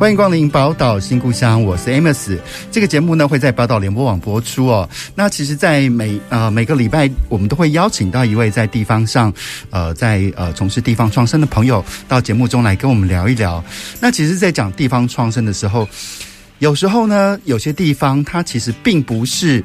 [0.00, 2.38] 欢迎光临宝岛新故乡，我是 Amos。
[2.72, 4.88] 这个节目呢会在宝岛联播网播出哦。
[5.14, 9.30] 那其实，在每呃每个礼拜，我们都会邀请到一位在地方上
[9.68, 13.62] 呃在呃从事地方创生的朋友到节目中来跟我们聊一聊。
[14.00, 15.86] 那其实，在讲地方创生的时候，
[16.60, 19.62] 有时候呢，有些地方它其实并不是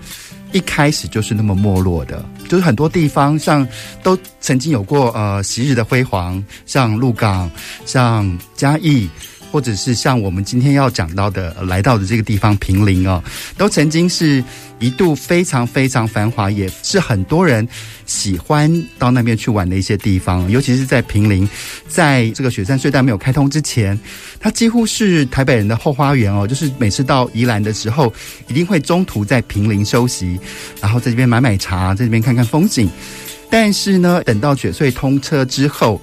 [0.51, 3.65] 一开始就是那么没落的，就是很多地方像
[4.03, 7.49] 都曾经有过呃昔日的辉煌，像鹿港，
[7.85, 9.07] 像嘉义。
[9.51, 13.23] 或者是像我们今天要讲到的，来到的这个地方平林哦，
[13.57, 14.43] 都曾经是
[14.79, 17.67] 一度非常非常繁华，也是很多人
[18.05, 20.49] 喜欢到那边去玩的一些地方。
[20.51, 21.47] 尤其是在平林，
[21.87, 23.97] 在这个雪山隧道没有开通之前，
[24.39, 26.47] 它几乎是台北人的后花园哦。
[26.47, 28.13] 就是每次到宜兰的时候，
[28.47, 30.37] 一定会中途在平林休息，
[30.81, 32.89] 然后在这边买买茶，在这边看看风景。
[33.49, 36.01] 但是呢，等到雪隧通车之后，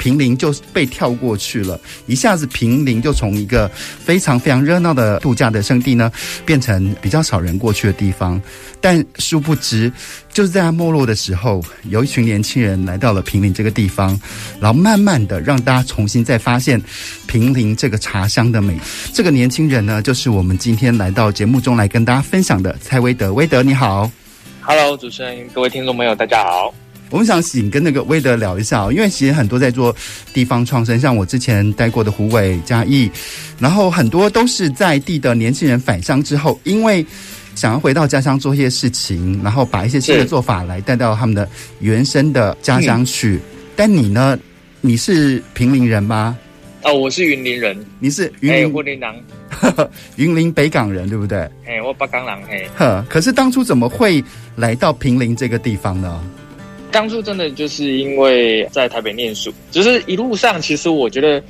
[0.00, 6.10] 平林就被跳过去了，一下子平林就从一个非常非常热闹的度假的圣地呢，
[6.46, 8.40] 变成比较少人过去的地方。
[8.80, 9.92] 但殊不知，
[10.32, 14.18] 就是在它没落的时候，有一群年轻人来到了平林这个地方，
[14.58, 16.80] 然后慢慢的让大家重新再发现
[17.26, 18.80] 平林这个茶香的美。
[19.12, 23.34] 这个年轻人呢，就是我们今天来到节目中来跟大家分享的蔡威德。
[23.34, 24.10] 威德你好
[24.62, 26.72] ，Hello，主持人，各位听众朋友，大家好。
[27.10, 29.94] 我们想请跟那个威德聊一下，因为其实很多在做
[30.32, 33.10] 地方创生，像我之前待过的虎尾、嘉义，
[33.58, 37.04] 然后很多都是在地的年轻人返乡之后，因为
[37.54, 41.48] 想要回到家乡做一些事情，然后把一些新的做法来带到他们的
[41.80, 43.34] 原生的家乡去。
[43.34, 43.40] 嗯、
[43.76, 44.38] 但你呢？
[44.82, 46.38] 你是平林人吗？
[46.84, 47.76] 哦，我是云林人。
[47.98, 48.72] 你是云林？
[48.72, 49.24] 云林人，
[50.16, 51.40] 云林北港人对不对？
[51.66, 52.66] 哎，我北港人嘿。
[52.78, 54.24] 呵，可是当初怎么会
[54.56, 56.18] 来到平林这个地方呢？
[56.90, 61.42] 当初真的就是因为在台北念书，只是一路上，其实我觉得，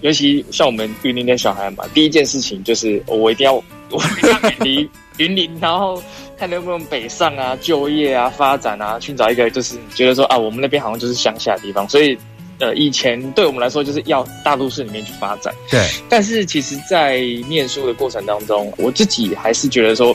[0.00, 3.54] 尤其像我们云林的小孩嘛，第一件事情就是我一定要，
[3.90, 6.02] 我一定要远离云林，然后
[6.36, 12.16] 看能不能北上啊，就业啊，发展啊，寻找一个就是觉得说啊，我们那边好像就是乡下的地方，所以。
[12.62, 15.82] 呃，以前对我们来说就是要大都市里面去发展，对。
[16.10, 20.14] 但是其实，在念书的过程当中，我自己还是觉得说，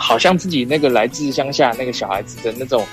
[0.00, 2.86] 好像自己那个来自乡下那个小孩子的那种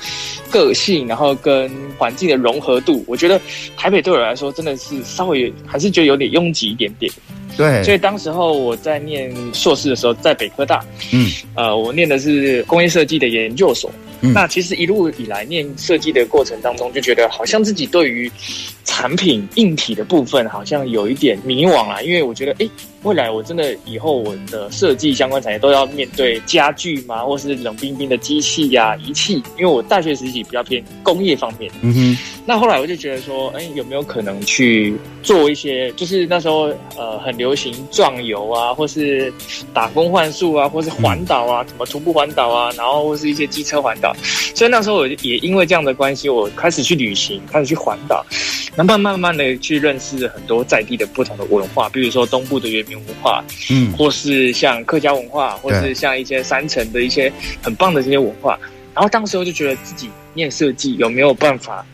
[0.49, 3.39] 个性，然后跟环境的融合度，我觉得
[3.77, 7.09] 台北对我来说真的是稍微还是觉得有点拥挤一点点。
[7.55, 7.83] 对。
[7.83, 10.83] 所以当时候我在念硕士的时候，在北科大，
[11.13, 13.91] 嗯，呃，我念的是工业设计的研究所。
[14.21, 18.31] 嗯、那其实一路以来念设计的过程当中，就觉得好像自己对于
[18.83, 22.69] 产品硬体的部分好像有一点迷惘啊，因为我觉得，哎，
[23.05, 31.71] 未来我真的以后我的设计相关产业都要面对家具嘛，或是冷冰冰的机器呀、仪器，因为我大学时期比较偏工业方面。
[31.81, 32.17] 嗯哼。
[32.47, 39.31] 那后来我就觉得说，哎，有没有可能去做一些，就是那时候呃很流行壮游啊，或是
[39.71, 44.15] 打工换宿啊，或是环岛啊，什么徒步环岛啊，然后或是一些机车环岛。
[44.55, 48.25] 所以那时候我也因为这样的关系，我开始去旅行，开始去环岛，
[48.75, 58.59] 慢慢慢慢的去认识很多在地的不同的文化，比如说东部的原民文化，嗯，或是像客家文化，或是像一些山城的一些很棒的这些文化。
[58.93, 61.85] 然后当时候就觉得自己念设计有没有办法，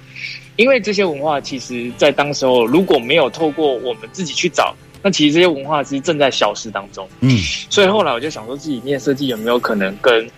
[0.56, 7.08] 因为这些文化其实在当时候如果没有透过我们自己去找，那其实这些文化其实正在消失当中。
[7.22, 7.38] 嗯，
[7.70, 10.30] 所以后来我就想说，自己念设计有没有可能跟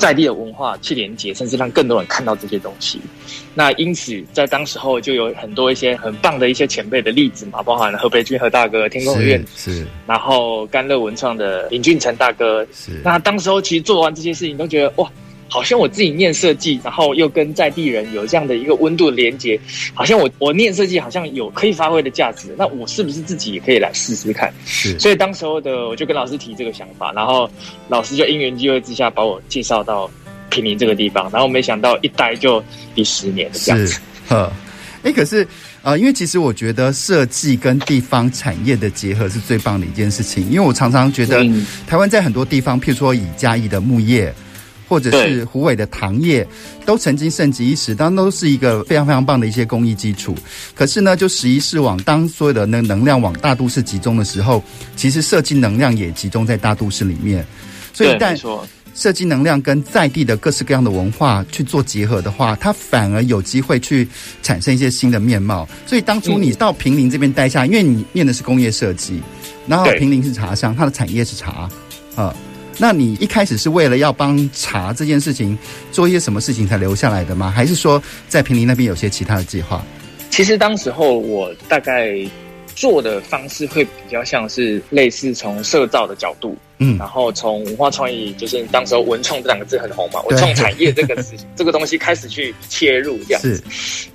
[0.00, 2.98] 在地的文化去连接，甚至让更多人看到这些东西。
[3.54, 12.92] 那因此，在当时候就有很多一些很棒的一些前辈的例子嘛，包含了何培军何大哥、天工学院是，然后甘乐文创的林俊成大哥是。
[13.04, 15.08] 那当时候其实做完这些事情，都觉得哇。
[15.50, 19.58] 好像我自己念设计，然后又跟在地人有这样的一个温度的连接，
[19.92, 24.54] 好像我我念设计好像有可以发挥的价值，那我是不是自己也可以来试试看？
[24.64, 27.50] 是，所以当时候的我就跟老师提这个想法，然后
[27.88, 30.08] 老师就因缘机会之下把我介绍到
[30.50, 32.62] 平林这个地方，然后没想到一待就
[32.94, 33.98] 第十年的这样子。
[34.28, 34.52] 呵，
[35.02, 35.44] 哎，可是
[35.82, 41.44] 呃，因为其实我觉得设计跟地方产业的结合是最棒的一件事情，因为我常常觉得
[41.88, 44.32] 台湾在很多地方，譬如说以嘉义的木业。
[44.90, 46.44] 或者是虎尾的糖业，
[46.84, 50.34] 都曾经盛极一时，当然都是一个非常非常棒的一些工艺基础。
[50.74, 54.60] 可是呢，就十一世往，当所有的那能量往大都市集中的时候，
[54.96, 57.46] 其实设计能量也集中在大都市里面。
[57.92, 58.36] 所以，一旦
[58.92, 64.08] 设计能量跟在地的各式各样的文化去做结合的话，它反而有机会去
[64.42, 65.68] 产生一些新的面貌。
[65.86, 69.22] 所以，当初你到平林这边待下，因为你念的是工业设计，
[69.68, 71.70] 然后平林是茶乡，它的产业是茶
[72.16, 72.34] 啊。
[72.80, 75.56] 那你一开始是为了要帮茶这件事情
[75.92, 77.52] 做一些什么事情才留下来的吗？
[77.54, 79.84] 还是说在平林那边有些其他的计划？
[80.30, 82.16] 其实当时候我大概
[82.74, 86.56] 做的方式会比较像是类似从社造的角度。
[86.82, 93.62] 嗯，然后从文化创意，就是当时候文创这两个字很红嘛，文创产业这个事情， 这个东西开始去切入这样子。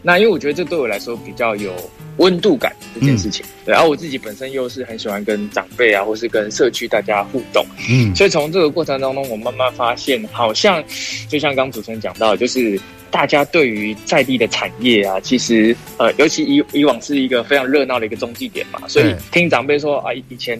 [0.02, 1.72] 那因为我觉得这对我来说比较有
[2.18, 3.74] 温度感这件事情，嗯、对。
[3.74, 10.84] 然后我自己本身又是很喜欢跟长辈啊，或是跟社区大家互动，嗯，所以从这个过程当中，我慢慢发现，好像
[11.30, 12.80] 就像刚刚主持人讲到，就是
[13.12, 20.60] 大家对于在地的产业啊，其实呃，尤其以以往是一个非常热闹的一个中继点嘛，所以听长辈说啊，以前。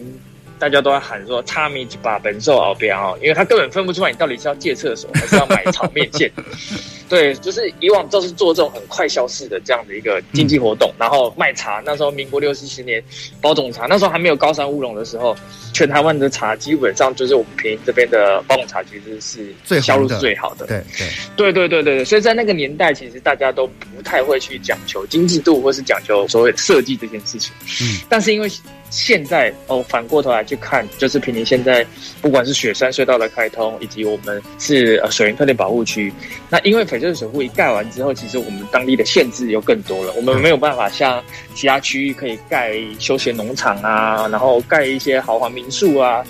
[0.58, 6.30] 大家都在喊说“差米把本寿熬边哦”，因为他根本分不出来你到底是要借厕所还是要买炒面线。
[7.08, 11.80] 对，就是以往都是做这种很快消式的这样的一个经济活动，嗯、然后卖茶。
[11.84, 13.00] 那时候民国六七十年，
[13.40, 15.36] 包种茶，那时候还没有高山乌龙的时候，
[15.72, 20.66] 全台湾的茶基本上就是我们坪林这边的包种茶，其实是最销路是最好的。
[20.66, 20.82] 对
[21.36, 27.52] 对对对对对，所以在那个年代，其实大家都不太会去讲求精致度，或是讲求所谓的设计这件事情。
[27.82, 28.50] 嗯，但是因为
[28.96, 31.86] 现在哦，反过头来去看，就是平林现在
[32.22, 36.10] 不管是雪山隧道的开通，以及我们是呃水源特定保护区，
[36.48, 41.22] 那因为翡翠水库一盖完之后，其实我们当地的限制又更多了，我们没有办法像
[41.54, 46.24] 其他区域可以盖休闲农场啊，然后盖一些豪华民宿啊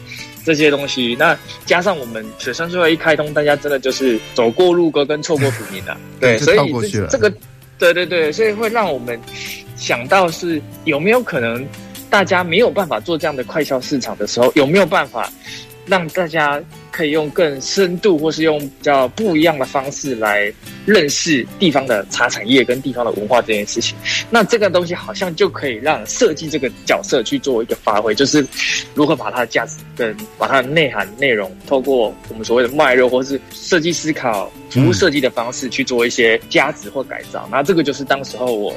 [0.44, 1.14] 这些东西。
[1.16, 7.32] 那加上我们雪山隧道一开通，大家真的就是走过路过跟错过平民了， 对，所以这这个
[7.78, 9.20] 对对对，所以会让我们
[9.76, 11.64] 想到是有没有可能。
[12.16, 15.30] 大家没有办法做这样的快销市场的时候，有没有办法
[15.84, 16.58] 让大家
[16.90, 20.50] 可以用更深度，或是用比较不一样的方式来
[20.86, 23.94] 认识地方的茶产业跟地方的文化这件事情？
[24.30, 28.42] 那这个东西好像就可以让设计这个角色去做一个发挥，就是
[28.94, 37.46] 如何把它的价值跟把它的内涵内容，透过我们所谓的脉络或是设计思考、服务设计的方式去做一些加值或改造。
[37.52, 38.74] 那这个就是当时候我。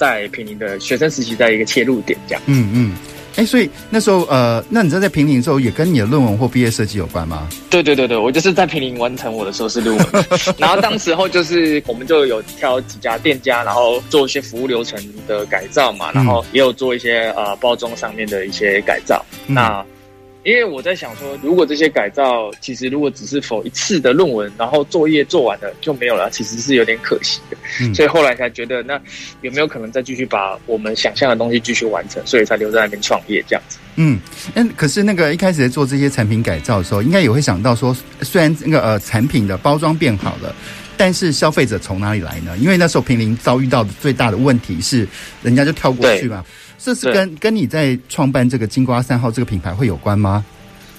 [0.00, 2.42] 在平林的学生时期，在一个切入点这样。
[2.46, 2.92] 嗯嗯，
[3.36, 7.46] 哎、欸，所以那时候呃，那你知道在平林的时候，也跟你的论文或毕业设计有关吗？
[7.68, 10.06] 对对对对，我就是在平林完成我的硕士论文，
[10.56, 14.98] 然后当时候就是我们就有挑几家店家，然后做一些服务流程
[15.28, 19.22] 的改造嘛，然后也有做一些呃包装上面的一些改造。
[19.48, 19.84] 嗯、那
[20.42, 27.56] 因为我在想说，如果这些改造其实如果只是否一次的论文，然后作业做完了就没有了，其实是有点可惜的。
[27.82, 28.98] 嗯，所以后来才觉得，那
[29.42, 32.22] 有没有可能再继续把我们想象的东西继续完成？
[32.26, 33.78] 所以才留在那边创业这样子。
[33.96, 34.18] 嗯，
[34.54, 40.54] 嗯，可是那个一开始在做这些产品改造的时候，应该也会想到说，虽然那个呃产品的包装变好了，
[40.96, 42.56] 但是消费者从哪里来呢？
[42.56, 45.06] 因为那时候平林遭遇到的最大的问题是，
[45.42, 46.42] 人家就跳过去嘛。
[46.82, 50.44] 这是跟跟你在创办这个金瓜三号这个品牌会有关吗？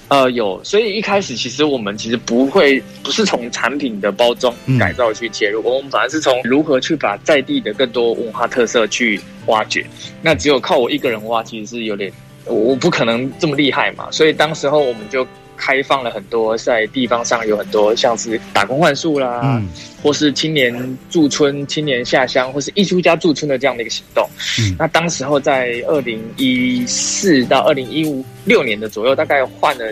[0.10, 9.86] 呃，有，所以一开始其实我们其实不会，不是从产品的包装改造去切入，嗯、我们反而是从如何去把在地的更多文化特色去挖掘。
[10.22, 12.12] 那只有靠我一个人挖，其实是有点，
[12.46, 14.10] 我不可能这么厉害嘛。
[14.12, 15.26] 所以当时候我们就。
[15.62, 19.70] 开放了很多，在地方上有很多像是打工换宿啦，嗯、
[20.02, 24.28] 或是青年驻村、青年下乡，或是艺术家驻村的这样的一个行动。
[24.60, 29.86] 嗯，那当时候在二零一四到二零一五六年的左右，大概换了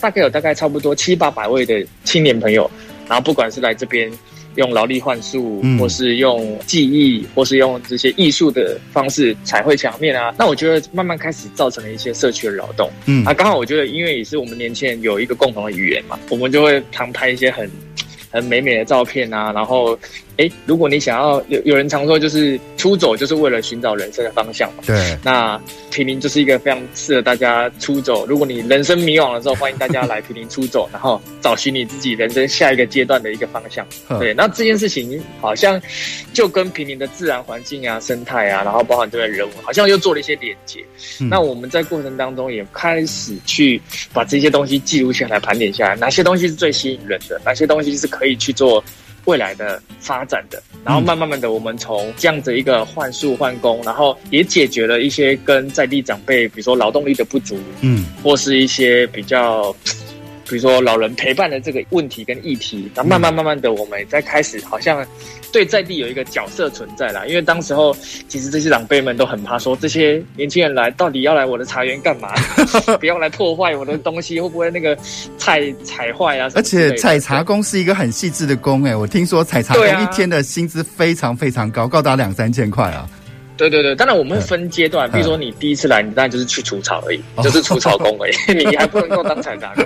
[0.00, 2.68] 大概有大概差不多七八百位的青年朋友，
[3.08, 4.10] 然后不管是来这边。
[4.56, 12.90] 用劳力幻术，或是用技艺，或是用这些艺术的方式彩绘墙面啊，那我觉得慢慢开始造成了一些社区的扰动。
[13.06, 17.70] 嗯，啊，刚好我觉得，因为也是我们年轻人有一个共同的语言嘛，我们就会常拍一些很
[18.30, 19.98] 很美美的照片啊，然后。
[20.36, 24.82] 哎，如果你想要有有人常说，就是出走就是为了寻找人生的方向嘛。
[24.86, 25.58] 对，那
[25.90, 28.26] 平林就是一个非常适合大家出走。
[28.26, 33.86] 如果你人生迷惘的时候，欢迎大家来平林出走，然后找寻你自己人生下一个阶段的一个方向。
[34.20, 35.80] 对，那这件事情好像
[36.34, 40.84] 就跟平林的自然环境啊、生态啊，然后包含这边人文，好像又做了一些连接。
[41.20, 43.80] 嗯、那我们在过程当中也开始去
[44.12, 48.84] 把这些东西记录下来、盘点下来，哪些东西是最吸引人的，哪些东西是可以去做。
[49.26, 59.74] 未来的发展的，然后慢慢慢的，我们从这样子一个换宿换工，然后也解决了一些跟在地长辈，比如说劳动力的不足，嗯，或是一些比较
[60.48, 65.04] 比如说老人陪伴的这个问题跟议题，然后慢慢慢慢的，我们在开始好像
[65.52, 67.26] 对在地有一个角色存在啦。
[67.26, 67.94] 因为当时候
[68.28, 72.32] 其实这些长辈们都很怕说，这些年轻人来到底要来我的茶园干嘛？
[73.00, 74.96] 不要来破坏我的东西，会不会那个
[75.36, 76.48] 菜踩坏啊？
[76.54, 83.08] 而且采茶工是一个很细致的工诶，我听说采茶工一天的薪资非常非常高，高达两三千块啊。
[83.56, 89.84] 对对对，当然我们会分阶段，比如说你第一次来，你当然就是去除草而已，就是除草工而已， 你还不能够当采茶工。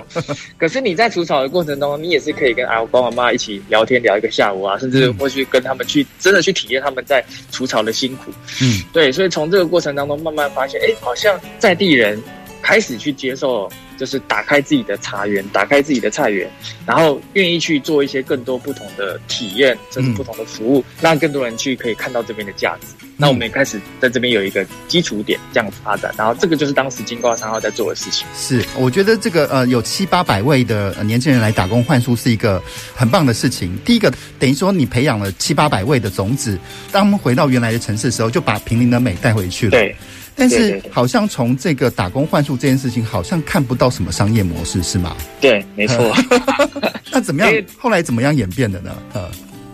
[0.59, 8.31] 可是你在除草的过程中，你也是可以跟阿公阿妈一起聊天聊一个下午啊，甚至会去跟他们去真的去体验他们在除草的辛苦。
[8.61, 12.21] 嗯，对，所以从这个过程当中慢慢发现，哎，好像在地人
[12.63, 13.71] 开始去接受。
[14.01, 16.51] 就是打开自己的茶园，打开自己的菜园，
[16.87, 22.87] 然后愿意去做一些更多不同的体验，甚至不同的服务，嗯、让更多人去可以看到这边的价值。
[23.03, 28.27] 嗯、那我们也开始在这边有一个基础点这样子发展，然后这个就是当时金瓜三号在做的事情。
[28.35, 32.63] 是，我觉得这个呃有七八百位的年轻人来打工换书是一个
[32.95, 33.79] 很棒的事情。
[33.85, 36.59] 第一个等于说你培养了七八百位的种子，
[36.91, 39.73] 当他们回到原来的城市的时候，就把平林的美带回去了。
[39.73, 39.95] 对。
[40.41, 45.15] 但是好像从这个打工换宿这件事情，好像看不到什么商业模式，是吗？
[45.39, 46.17] 对，没错。
[47.13, 47.65] 那怎么样？
[47.77, 48.91] 后来怎么样演变的呢？
[49.13, 49.31] 呃，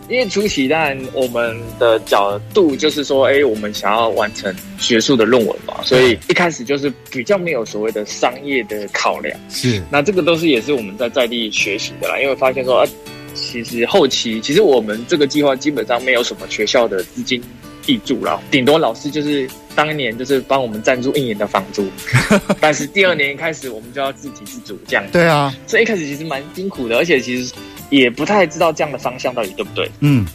[0.09, 9.39] 因为初期当然我们的角度就是说，哎，我们想要完成学术的论文嘛，所以一开始就是比较没有所谓的商业的考量。
[9.49, 12.87] 是，那这个都是也是我们在在地学习的啦，因为发现说，啊，
[13.33, 17.41] 其实后期其实我们这个计划基本上没有什么学校的资金。
[17.83, 21.87] 记住了，顶多老师就是当年就是帮我们赞助一年的房租，
[22.59, 25.05] 但是第二年开始我们就要自给自足这样。
[25.11, 27.53] 对啊，所以一开始其实蛮辛苦的，而且其实
[27.91, 29.87] 也不太知道这样的方向到底对不对。
[29.99, 30.25] 嗯，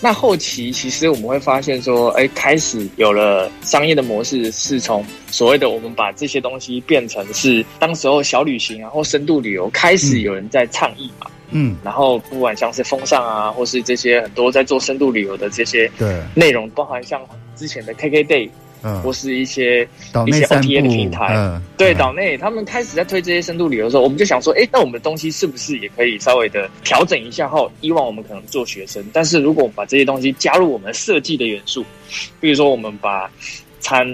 [0.00, 11.28] 那后期其实我们会发现说，哎，开始有了商业的模式，是从所谓的我们把这些东西变成是当时候小旅行啊或深度旅游，开始有人在倡议嘛。
[11.50, 17.24] 嗯，然后不管像是风尚啊，或是这些很多在做深度旅游的这些对内容，包含像
[17.56, 18.50] 之前的 KK Day，
[18.82, 19.82] 嗯，或是一些
[20.26, 27.48] 一些 OTA 的平台，嗯，对，岛内他们开始在推这些深度旅游的时候，我们就想说，哎，那我们的东西是不是也可以稍微的调整一下？
[27.48, 31.84] 后以往我们可能做学生，但是如果我们把这些东西加入我们设计的元素，
[32.40, 33.30] 比如说我们把
[33.80, 34.06] 餐。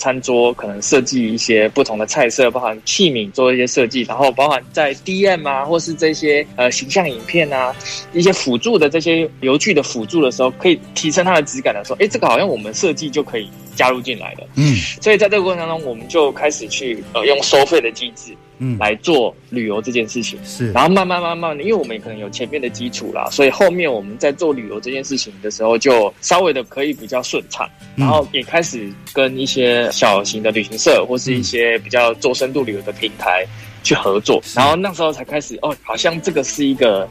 [0.00, 7.76] 餐桌可能设计一些不同的菜色，包含器皿做一些设计，然后包含在 DM 啊，或是这些呃形象影片啊，
[8.14, 14.46] 一些辅助的这些游具的辅助的时候，可以提升它的质感的时候，哎，这个好像我们设计就可以加入进来的。
[14.56, 18.34] 嗯，所以在这个过程当中，我们就开始去呃用收费的机制。
[18.60, 20.38] 嗯，来做旅游这件事情。
[20.44, 33.44] 是，然后慢慢慢慢的，因为我们也可能有前面的基础啦，所以后面我们在做旅游这件事情的时候，就稍微的可以比较顺畅，然后也开始跟一些小型的旅行社或是一些比较做深度旅游的平台
[33.82, 37.08] 去合作，然后那时候才开始哦，好像这个是一个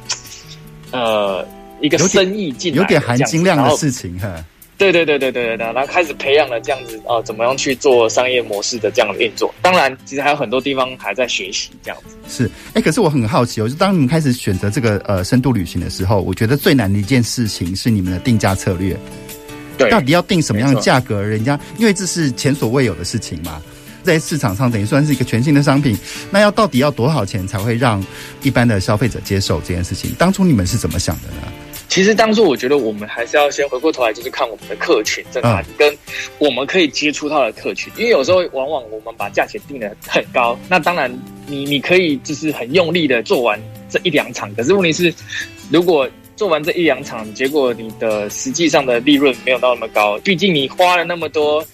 [0.91, 1.46] 呃
[1.82, 4.46] 一个生意进来有点含金量的事情哈。
[4.80, 9.54] 对对对对对对，然后开始培养了这样子啊、呃，怎么样去做商业模式的这样的运作？
[9.62, 12.16] 当然，其实还有很多地方还在学习这样子。
[12.30, 18.98] 是，哎，可是我很好奇哦，就当你们开始选择这个呃深度旅行的时候，我觉得最难的一件事情是你们的定价策略。
[19.78, 21.22] 对，到底要定什么样的价格？
[21.22, 23.62] 人家因为这是前所未有的事情嘛，
[24.02, 25.98] 在市场上等于算是一个全新的商品，
[26.32, 28.02] 那要到底要多少钱才会让
[28.44, 30.12] 一般的消费者接受这件事情？
[30.18, 31.52] 当初你们是怎么想的呢？
[31.89, 35.98] 其实当初我觉得我们还是要先回过头来，就是看我们的客群在哪里，跟
[36.38, 37.91] 我们可以接触到的客群。
[37.98, 41.12] 因为有时候往往我们把价钱定得很高，那当然
[41.48, 45.13] 你你可以就是很用力的做完这一两场，可是问题是，
[45.72, 51.65] 如果做完这一两场，结果你的实际上的利润没有到那么高，毕竟你花了那么多。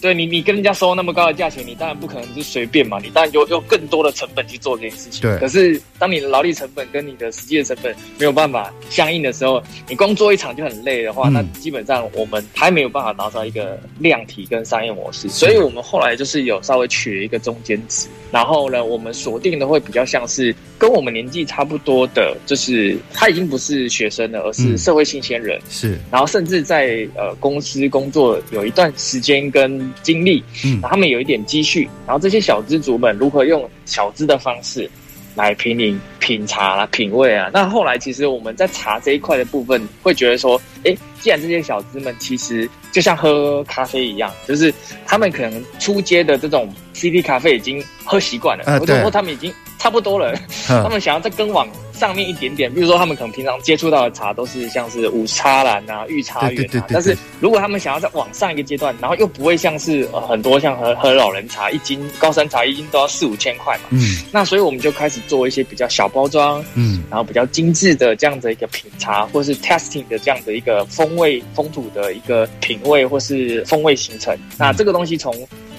[0.00, 5.22] 对你，你跟人家收那么高的价钱，你当然不可能是随便嘛，你当然就用更多的成本去做这件事情。
[5.22, 5.38] 对。
[5.38, 15.28] 可是当你的劳力成本跟你的实际的成本没有办法相应的时候，你光做一场就很累的话，嗯、那基本上我们还没有办法拿到一个量体跟商业模式。
[15.28, 25.58] 所以我们后来就是有稍微取了一个中间值，然后呢，我们锁定的会比较像是跟我们年纪差不多的，就是他已经不是学生了，而是社会新鲜人。
[25.58, 25.98] 嗯、是。
[26.10, 34.90] 然后甚至在呃公司工作有一段时间跟经历，嗯，然后他们有一点积蓄，然后这些小资族们如何用小资的方式
[35.34, 37.50] 来品饮、品茶啦、品味啊？
[37.52, 44.72] 那后来其实我们在茶这一块的部分，会觉得说，哎，既然这些小资们其实就像喝咖啡一样，就是
[45.06, 50.34] 他们可能出街的这种 CD 咖啡已经喝习惯了，或者说他们已经差不多了，
[50.66, 75.32] 他们想要再更往上面一点点，比如说他们可能平常接触到的茶都是像是五茶兰啊、御茶园啊，但是如果他们想要再往上一个阶段，然后又不会像是、呃、很多像喝喝老人茶一斤高山茶一斤都要四五千块嘛，嗯，那所以我们就开始做一些比较小包装，嗯，然后比较精致的这样的一个品茶，或是 testing 的这样的一个风味风土的一个品味或是风味形成，嗯、那这个东西从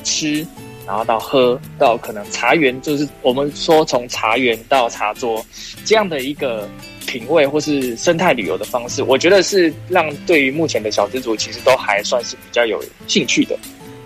[0.03, 0.47] 吃。
[0.89, 5.45] 然后到喝，到可能茶园，就是我们说从茶园到茶桌
[5.85, 6.67] 这样的一个
[7.05, 13.55] 品味或是生态旅游的方式，我觉得是让对于目前的小资族其实都还算是比较有兴趣的。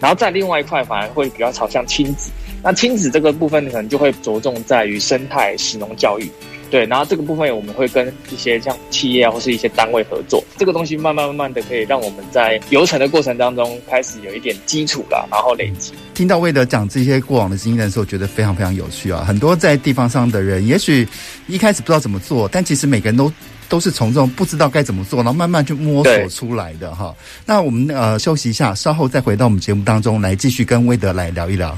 [0.02, 2.30] 然后在另外一块反而会比较朝向亲子，
[2.62, 6.30] 那亲子这个部分可能就会着重在于生态食农教育。
[6.74, 15.94] 对，然后这个部分我们会跟一些像企业啊，或是一些单位合作，这个东西慢慢慢慢的可以让我们在流程的过程当中开始有一点基础了，然后累积。
[16.16, 19.24] 听到魏德讲这些过往的经验的时候，觉得非常非常有趣啊！
[19.24, 21.08] 很多在地方上的人，也许
[21.46, 23.32] 一开始不知道怎么做，但其实每个人都
[23.70, 27.14] 都是从这种不知道该怎么做，然后慢慢去摸索出来的哈。
[27.46, 31.78] 那我们呃休息一下，稍后再回到我们节目当中来继续跟威德来聊一聊。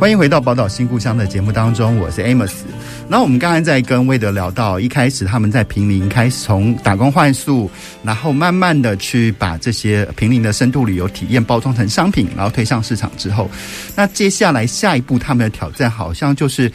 [0.00, 2.52] 欢迎回到宝岛新故乡的节目当中，我是 Amos。
[3.06, 7.70] 那我们刚才在跟魏德聊到，一开始他们在平林开始从打工换宿，
[8.02, 13.50] 然后慢慢的去把这些平林的深度旅游体验包装成商品，然后推向市场之后，
[13.94, 16.72] 那接下来下一步他们的挑战好像就是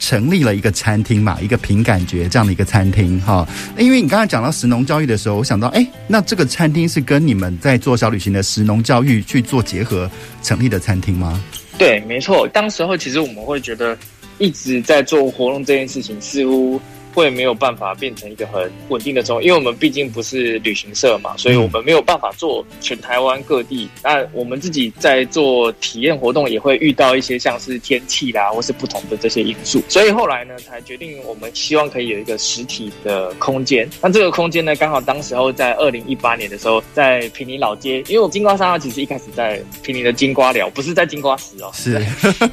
[0.00, 3.46] 成立了一个餐厅嘛，一个凭感觉这样的一个餐厅哈。
[3.78, 10.10] 因为你刚才讲到食农教育的时候，我想到，哎，那这个餐厅是跟你们在做小旅行的食农教育去做结合
[10.42, 11.40] 成立的餐厅吗？
[11.78, 12.46] 对，没错。
[12.48, 13.96] 当时候其实我们会觉得
[14.38, 16.80] 一直在做活动这件事情，似乎。
[17.14, 23.88] 会没有办法变成一个很稳定的状态，因为我们毕竟不是旅行社嘛，所以我们没有办法做全台湾各地。
[24.02, 29.80] 那我们自己在做体验活动，也会遇到一些像是天气啦，或是不同的这些因素。
[29.88, 33.88] 所以后来呢，才决定我们希望可以有一个实体的空间。
[34.02, 41.98] 那这个空间呢，刚好当时候在二零一八年的时候，在平宁老街，因为我金瓜沙号其实一开始在平宁的金瓜寮，不是在金瓜石哦，是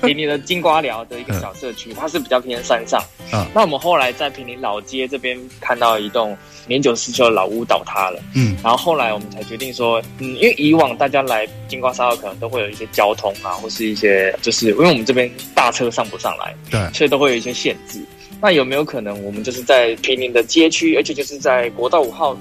[0.04, 3.02] 平宁的金瓜寮的一个小社区， 它是比较偏山上。
[3.32, 4.51] 啊，那我们后来在平林。
[4.58, 6.38] 老街这边看到一栋
[6.68, 18.00] 年久失修的老屋倒塌了，嗯，然后后来我们才决定说，嗯，因为以往大家来金瓜沙号可能都会有一些交通啊，或是一些就是因为我们这边大车上不上来，对，所以都会有一些限制。
[18.42, 22.36] 那有没有可能我们就是在平林的街区，而且就是在国道五号？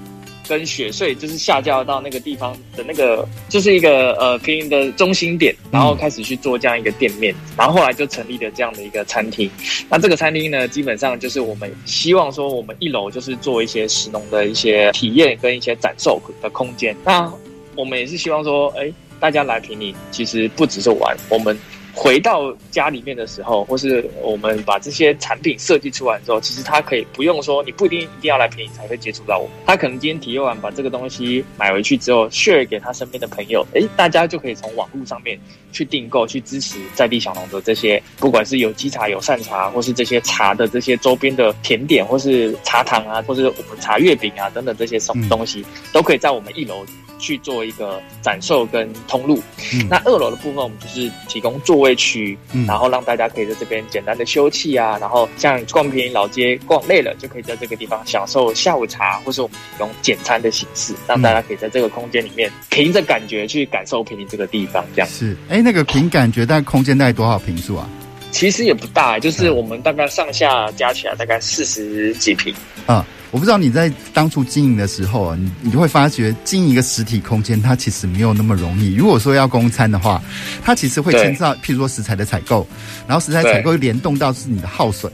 [0.50, 9.48] 跟雪穗就是下降到那个地方的那个，就是一个呃坪林的中心点，然后开始去做这样一个店面，然后后来就成立了这样的一个餐厅。
[9.88, 16.96] 那这个餐厅呢，基本上就是我们希望说，我们一楼就是做一些食农的一些体验跟一些展售的空间。
[17.04, 17.32] 那
[17.76, 21.56] 我们也是希望说，哎，大家来平林其实不只是玩，我们。
[21.94, 29.52] 回到家里面的时候，或是我们把这些产品设计出来之后，其实他可以不用说，你不一定一定要来便宜才会接触到我们。
[29.66, 35.38] 他可能今天体验完，把这个东西买回去之后，share 给他身边的朋友，诶，大家就可以从网络上面
[35.72, 46.84] 去订购，去支持在地小农的这些，不管是有机茶、友善茶，或是这些茶的这些周边的甜点，或是茶糖啊，或是我们茶月饼啊等等这些什么东西，都可以在我们一楼。
[47.20, 49.40] 去做一个展售跟通路，
[49.74, 64.84] 嗯、那二楼的部分我们就是提供座位区，嗯、然后让大家可以在这边简单的休憩啊，然后像逛平林老街逛累了，就可以在这个地方享受下午茶，或是我们提供简餐的形式，让大家可以在这个空间里面凭着感觉去感受平林这个地方。
[64.94, 67.88] 这样是，哎，那个凭感觉，大概空间大概多少平数啊？
[68.30, 72.54] 其实也不大，就是我们大概上下加起来大概四十几平
[72.86, 73.04] 啊。
[73.30, 78.94] 我不知道你在当初经营的时候啊，你你就会发觉经营一个实体空间，它其实没有那么容易。
[78.94, 80.20] 如果说要供餐的话，
[80.64, 82.66] 它其实会牵涉到，譬如说食材的采购，
[83.06, 85.12] 然后食材采购又联动到是你的耗损，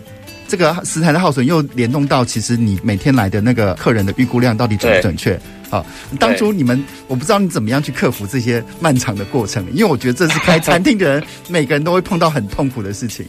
[0.48, 5.38] 这个食材的耗损又联动到其实你每天来的那个客人的预估量到底准不准确？
[5.68, 5.84] 好，
[6.18, 13.26] 当初你们我不知道你怎么样去克服这些漫长的过程，因为我觉得这是开餐厅的人每个人都会碰到很痛苦的事情。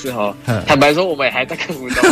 [0.00, 0.32] 是哈，
[0.64, 2.02] 坦白说，我们也还在克服中。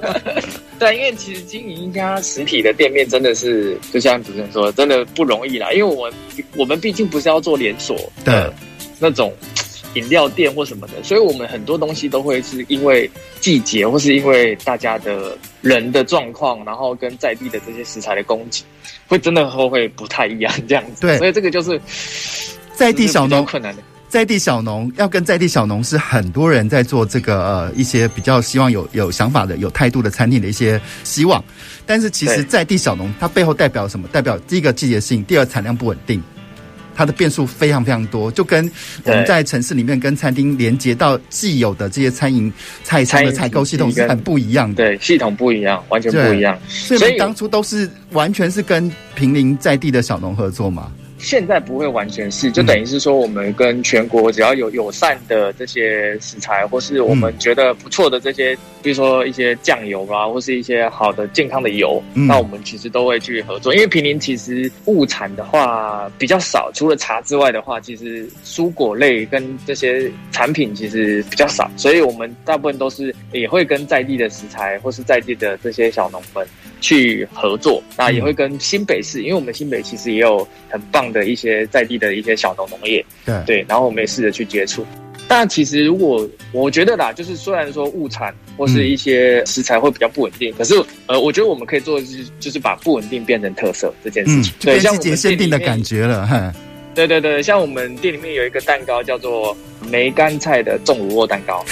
[0.80, 5.70] 对，因为其实经营一家实体的店面真的是，就像主持人说，真的不容易啦。
[5.72, 6.14] 因为我们
[6.56, 8.52] 我们毕竟不是要做连锁的
[8.98, 9.30] 那种，
[9.94, 13.08] 饮料店或什么的，所以我们很多东西都会是因为
[13.40, 18.64] 季节或是因为大家的人的状况，然后跟在地的这些食材的供给，
[19.06, 21.02] 会真的会会不太一样这样子。
[21.02, 21.78] 对，所以这个就是
[22.74, 23.82] 在地小农困难的。
[24.12, 31.42] 在地小农要跟在地小农是很多人在做这个呃一些比较希望有有想法的有态度的餐厅的一些希望，
[31.86, 34.06] 但是其实在地小农它背后代表什么？
[34.08, 36.22] 代表第一个季节性，第二产量不稳定，
[36.94, 38.70] 它的变数非常非常多，就跟
[39.04, 42.52] 我们在城市里面跟餐厅连接到既有的这些餐饮
[42.84, 46.58] 菜餐的采购系统是很不一样的，对，系统不一样，完全不一样。
[46.68, 50.92] 所以当初都是完全是跟平林在地的小农合作嘛。
[51.22, 63.72] 现在不会完全是，就等于是说，我们跟全国只要有友善的这些食材，或是我们觉得不错的这些，比如说一些酱油啊，或是一些好的健康的油，那我们其实都会去合作。
[63.72, 76.44] 因为平林其实物产的话比较少，除了茶之外的话，其实蔬果类跟这些产品其实比较少，所以我们大部分都是也会跟在地的食材或是在地的这些小农们
[76.80, 77.80] 去合作。
[77.96, 84.84] 那也会跟新北市，因为我们新北其实也有很棒的一些在地的一些小农农业，对对，然后我们也试着去接触。
[85.28, 90.74] 但其实如果我觉得啦，就是虽然说物产或是一些食材会比较不稳定，嗯、可是
[91.06, 94.52] 呃，我觉得我们可以做的是，就是把不稳定变成特色这件事情。
[94.52, 96.52] 嗯、对，像我们限定的感觉了，哈。
[96.94, 99.56] 对对对，像我们店里面有一个蛋糕叫做
[99.90, 101.64] 梅干菜的重乳酪蛋糕。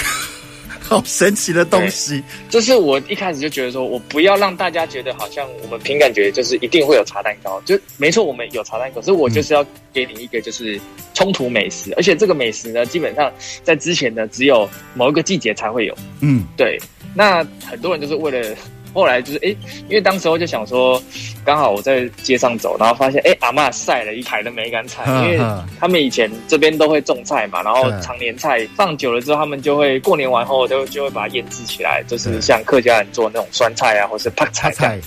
[0.91, 10.79] 好神奇的东西，就是我一开始就觉得说，我不要让大家觉得好像我们凭感觉就是一定会有茶蛋糕，就没错，我们有茶蛋糕，可是我就是要给你一个就是
[11.13, 13.31] 冲突美食，而且这个美食呢，基本上
[13.63, 16.77] 在之前呢只有某一个季节才会有，嗯，对，
[17.15, 18.55] 那很多人就是为了。
[18.93, 19.55] 后来就是哎，
[19.87, 21.01] 因为当时候就想说，
[21.43, 25.39] 刚好我在街上走，然后发现哎，阿嬷晒了一排的梅干菜，因为
[25.79, 34.99] 他们以前这边都会种菜嘛，然后常年菜放久了之后，他们就会过年完后就就会把它腌制起来，就是像客家人做那种酸菜啊，或是泡菜这样。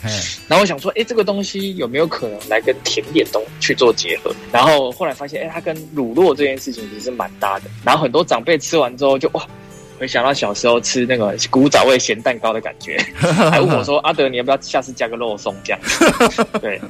[0.48, 4.34] 然后我想说，哎，这个东西有没有可能来跟甜点东去做结合？
[4.50, 7.64] 然后后来发现，哎，它跟乳酪这件事情其实蛮搭的。
[7.84, 9.46] 然后很多长辈吃完之后就哇。
[9.98, 12.96] 会想到小时候吃那个古早味咸蛋糕的感觉，
[13.50, 15.80] 还问我说：“阿德，你要不要下次加个肉松这样？”
[16.60, 16.80] 对，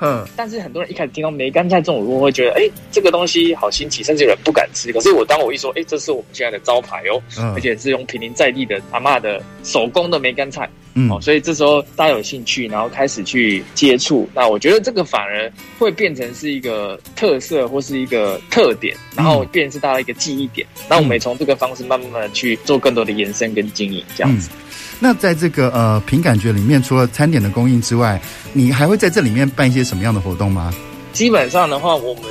[0.00, 0.24] 嗯。
[0.36, 4.92] 但是很多人一开始听到梅干菜这种，我会觉得，哎、欸，这个东西好新奇，甚至有人不敢吃。
[4.92, 7.22] 可是我当我一说，哎、欸，这是我们现在的招牌哦，
[7.54, 10.68] 而且是用平林在地的阿嬷的手工的梅干菜。
[10.94, 20.66] 嗯，哦，所以这时候大家有兴趣，然后开始去接触，那我觉得这个反而会变成是一个特色或是一个特点，然后变成是大家一个记忆点。
[20.88, 24.48] 那、嗯、我们也从这个方式慢慢的去做更多的延伸跟经营，这样子。
[24.52, 24.58] 嗯、
[25.00, 28.20] 那在这个呃凭感觉里面，除了餐点的供应之外，
[28.52, 30.72] 你还会在这里面办一些什么样的活动吗？
[31.12, 32.22] 基本上的话，我们。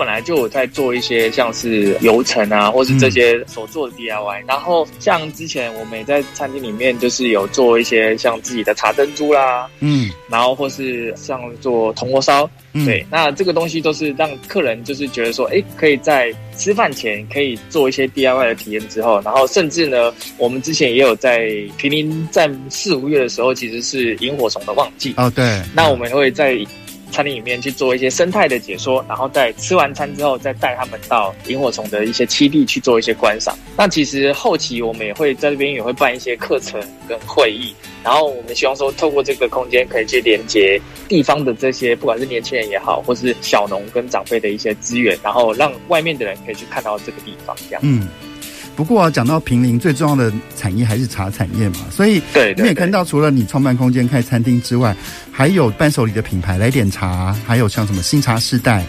[0.00, 4.44] 本来就有在做一些像是流程啊，或是这些手做的 DIY，嗯。
[4.48, 26.58] 然后像之前我们也在餐厅里面就是有做一些像自己的茶珍珠啦，嗯，然后或是像做铜锅烧，嗯，对，那这个东西都是让客人就是觉得说，哎，可以在吃饭前可以做一些 DIY 的体验之后，然后甚至呢，我们之前也有在平林在四五月的时候，其实是萤火虫的旺季哦，对，那我们会在。
[27.10, 33.56] 餐厅里面去做一些生态的解说，然后在吃完餐之后，再带他们到萤火虫的一些栖地去做一些观赏。
[33.76, 47.80] 那其实后期我们也会在这边也会办一些课程跟会议，然后我们希望说透过这个空间可以去连接地方的这些不管是年轻人也好，或是小农跟长辈的一些资源，然后让外面的人可以去看到这个地方这样。
[47.84, 48.08] 嗯。
[48.80, 54.96] 不过啊，讲到平林最重要的产业还是茶产业嘛，所以对，你也看到，除了你创办空间开餐厅之外，
[55.30, 58.82] 还有伴手礼的品牌来点茶，还有像什么新茶世代，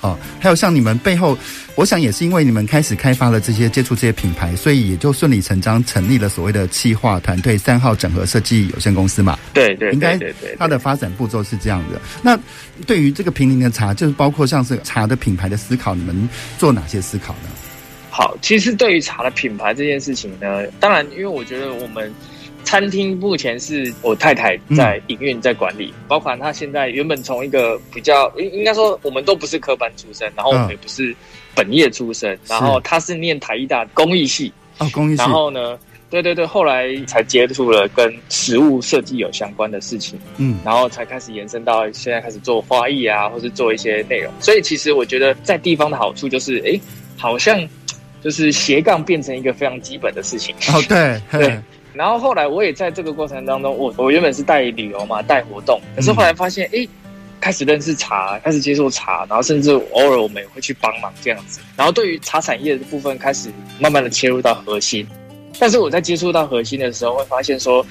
[0.00, 1.36] 哦，还有像你们背后，
[1.74, 9.36] 我想也是因为你们开始开发了这些接触这些品牌，所以也就顺理成章成立了所谓的企划团队三号整合设计有限公司嘛。
[9.52, 10.16] 对对，应该
[10.56, 12.00] 它的发展步骤是这样的。
[12.22, 12.38] 那
[12.86, 16.28] 对于这个平林的茶，就是包括像是茶的品牌的思考，你们
[16.58, 17.48] 做哪些思考呢？
[18.14, 22.12] 好，其实对于茶的品牌这件事情呢，当然，因为我觉得我们
[22.62, 31.16] 餐厅目前是我太太在营运、在管理，嗯、包括她现在原本从一个比较应应该说，我们都不是科班出身，然后我们也不是
[31.54, 35.78] 本业出身，嗯、然后她是念台艺大工艺系哦，工艺系，然后呢，
[36.10, 44.30] 对对对，后来才接触了跟食物设计有相关的事情，嗯，然后才开始延伸到现在开始做花艺啊，或是做一些内容。
[44.38, 46.78] 所以其实我觉得在地方的好处就是，哎，
[47.16, 47.58] 好像。
[48.22, 51.58] 就是斜杠变成一个非常基本的事情哦，对 对。
[51.92, 56.88] 然后后来我也在这个过程当中，我我原本是带旅游嘛，带活动，可是后来发现，哎、嗯，
[57.40, 61.60] 开始认识茶，开始接触茶，然后甚至偶尔我们也会去帮忙这样子。
[61.76, 65.06] 然后对于茶产业的部分，开始慢慢的切入到核心。
[65.58, 67.84] 但是我在接触到核心的时候，会发现说。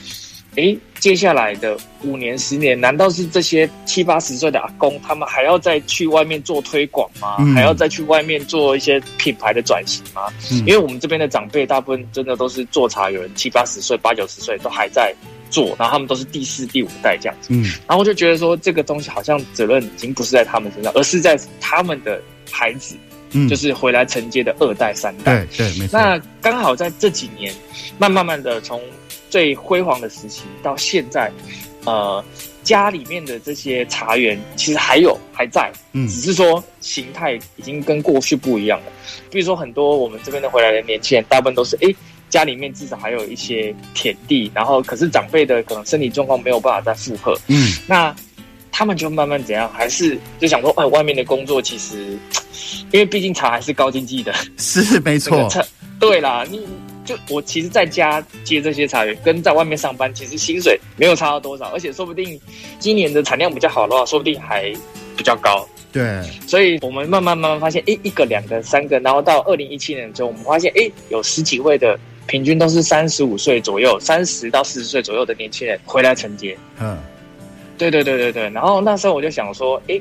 [0.56, 7.38] 诶，接下来的五年、十年，难道是这些七八十岁的阿公，他们还要再去外面做推广吗？
[7.40, 10.24] 嗯、还要再去外面做一些品牌的转型吗？
[10.52, 15.16] 嗯、因为我们这边的长辈大部分真的都是做茶，有人七八十岁、八九十岁都还在
[15.50, 17.48] 做，然后他们都是第四、第五代这样子。
[17.52, 22.98] 嗯，然后我就觉得说，这个东西好像责任已经不是在他们身上，而是在他们的孩子，
[23.32, 25.46] 嗯，就是回来承接的二代、三代。
[25.56, 25.98] 对对，没错。
[25.98, 27.54] 那刚好在这几年，
[27.98, 28.82] 慢慢慢的从。
[29.32, 31.32] 最辉煌的时期到现在，
[31.86, 32.24] 呃，
[32.64, 38.86] 家里面的这些茶园其实还有还在，嗯，只是说形态已经跟过去不一样了。
[39.32, 41.88] 比如说很多我们这边的回来的年轻人，大部分都是哎，
[42.30, 48.14] 家里面至少还有一些田地，然后可是长辈的可能身体状况没有办法再负荷，嗯，那
[48.70, 52.18] 他们就慢慢怎样，还是就想说，哎，外面的工作其实，
[52.92, 55.50] 因为毕竟茶还是高经济的，是没错，
[56.02, 56.68] 对啦，你。
[57.04, 62.40] 就我其实在家接这些茶园，跟在外面上班，其实薪水没有差到多少，而且说不定
[62.80, 64.72] 今年的产量比较好的话，说不定还
[65.18, 65.68] 比较高。
[65.92, 76.58] 对，所以我们慢慢慢慢发现，哎，一个、两个、三个，然后到二零一七年的时候，我们发现，哎，有十几位的，平均都是三十五岁左右，三十到四十岁左右的年轻人回来承接。
[76.80, 76.98] 嗯，
[77.78, 78.50] 对对对对对。
[78.52, 80.00] 然后那时候我就想说，哎，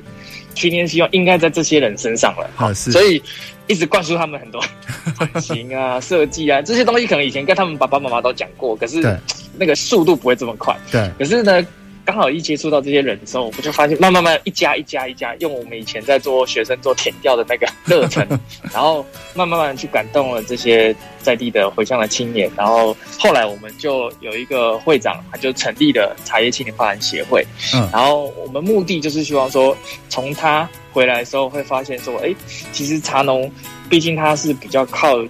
[0.54, 2.50] 青年希望应该在这些人身上了。
[2.56, 2.90] 好，是。
[2.92, 3.22] 所以。
[3.66, 4.60] 一直灌输他们很多
[5.16, 9.16] 版型啊、设计啊这些东西，可能以前跟他们爸爸妈妈都讲过，可是
[9.56, 10.76] 那个速度不会这么快。
[10.90, 11.64] 对，可是呢。
[12.10, 18.26] 刚好一接触到这些人的时候，我就发现慢慢慢一家一家一家用我们以前在做学生做田调的那个热忱，
[18.74, 20.92] 然后慢慢慢去感动了这些
[21.22, 27.46] 在地的回乡的青年，然后后来我们就有一个会长，他就成立了茶叶青年发展协会。
[27.76, 29.76] 嗯，然后我们目的就是希望说，
[30.08, 32.34] 从他回来的时候会发现说，哎，
[32.72, 33.48] 其实茶农
[33.88, 35.24] 毕竟他是比较靠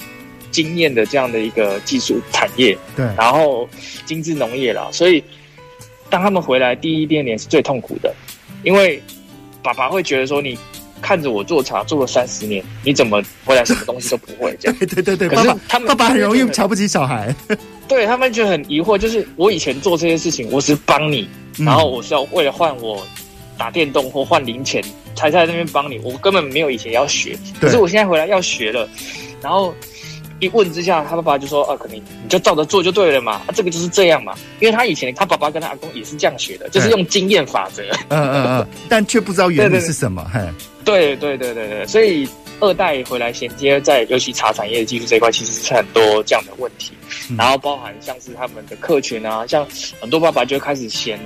[0.50, 3.68] 经验的这样的一个技术产业，对，然后
[4.06, 5.22] 精致农业啦，所以。
[6.11, 8.12] 当他们回来第一、第二年是最痛苦的，
[8.64, 9.01] 因为
[9.62, 10.59] 爸爸会觉得说：“你
[11.01, 17.35] 看着我做茶做了三十年，你怎么回来什么东西都不会？” 这样对对对，可是他们爸爸很容易瞧不起小孩，
[17.87, 23.07] 对他们就很疑惑，就是我以前做这些事情，我是帮你，然后我是要为了换我
[23.57, 24.83] 打电动或换零钱
[25.14, 28.88] 才在那边帮你，我根本没有以前要学，可是我现在回来要学了，
[29.40, 29.73] 然后。
[30.40, 34.35] 一问之下，他爸爸就说：“啊，可能你就照着做就对了嘛，啊，这个就是这样嘛。
[34.59, 37.83] 因为他以前他爸爸跟他阿公也是这样学的，就是用经验法则。
[38.09, 40.31] 嗯嗯嗯，但却不知道原理是什么。
[40.85, 42.26] 对对对对对，所以
[42.59, 46.92] 二代回来衔接在尤其茶产业技术这一块，其实是很多这样的问题。
[47.29, 49.66] 嗯、然后包含像是他们的客群啊，像
[50.00, 51.20] 很多爸爸就开始嫌。”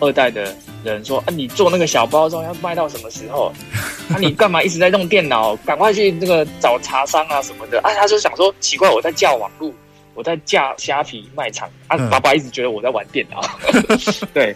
[0.00, 0.54] 二代的
[0.84, 3.52] 人说：“啊，你做那个小包装要卖到什么时候？
[4.10, 5.56] 啊，你干嘛一直在用电脑？
[5.64, 9.74] 赶快去那个找茶商啊什么的。”啊，他就想说：“奇怪，我在架网路，
[10.14, 13.40] 我在架虾皮卖场。”啊，爸爸一直觉得我在玩电脑。
[14.32, 14.54] 对，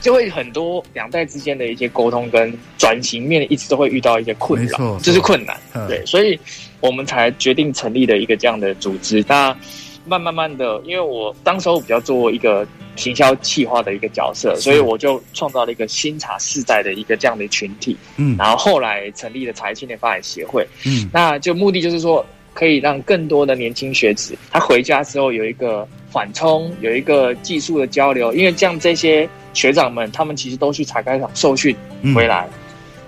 [0.00, 5.56] 就会很多两代之间的一些沟通跟转型面，一直都会遇到一些困扰，就是困难。
[5.88, 6.38] 对，所以
[6.80, 9.24] 我们才决定成立了一个这样的组织。
[9.28, 9.56] 那
[10.04, 12.66] 慢慢慢的，因为我当时候比较做一个。
[12.96, 31.74] 行销企划的一个角色，所以我就创造了一个新茶世代的一个这样的群体，嗯，然后后来成立了茶叶青年发展协会，嗯，那就目的就是说，可以让更多的年轻学子，他回家之后有一个缓冲，有一个技术的交流，因为这样这些学长们，他们其实都去茶开厂受训
[32.14, 32.58] 回来，嗯，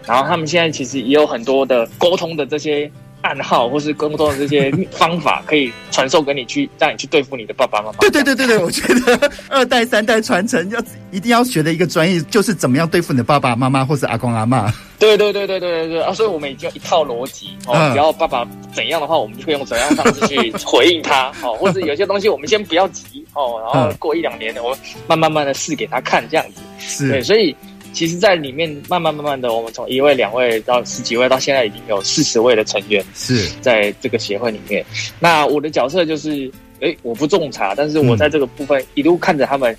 [0.07, 2.91] 然后他们现在其实也有很多的沟通的这些。
[3.23, 7.99] 暗号或是沟通的这些方法，可以传授给你去，让你去对付你的爸爸妈妈。
[7.99, 14.73] 对对对对对，我觉得二代三代传承要一定要学的一个专业，就是怎么样对付你的爸爸妈妈或是阿公阿嬷。
[14.99, 16.13] 对对对对对对对啊！
[16.15, 26.63] 所以我们已经有一套逻辑哦，只要爸爸怎样的话，我们就会用怎样方式去回应他哦，或者有些东西我们先不要急哦，然后过一两年，我们慢慢慢的试给他看，这样子。
[26.79, 27.55] 是对，所以。
[27.97, 34.85] 其实，在里面慢慢慢慢的，我们从一位、两位到十几位，到现在已经有四十位的成员是在这个协会里面。
[35.19, 39.75] 那我的角色就是，哎，我不种茶，但是我在这个部分一路看着他们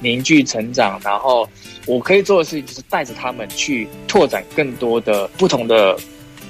[0.00, 1.46] 凝聚成长，然后
[1.84, 5.94] 我可以做的事情就是带着他们去拓展更多的不同的，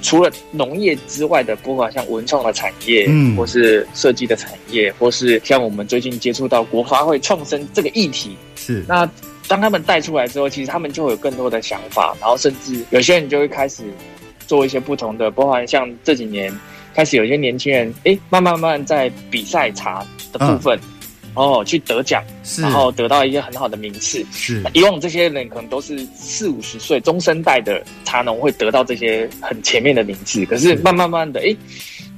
[0.01, 9.05] 除了农业之外的，不管像文创的产业，嗯，或是设计的产业，或是像我们最近接触到国发会创生这个议题，是那。
[9.49, 13.83] 当他们带出来之后，其实他们就会有更多的想法，然后甚至有些人就会开始
[14.45, 16.55] 做一些不同的，包含像这几年
[16.93, 20.79] 开始有些年轻人，哎，慢慢慢慢在比赛茶的部分，
[21.33, 22.23] 哦去得奖，
[22.59, 24.23] 然后得到一些很好的名次。
[24.31, 31.55] 是以往这些人可能都是四五十岁中生代的茶农会得到这些很前面的名次，可是慢慢慢的，哎，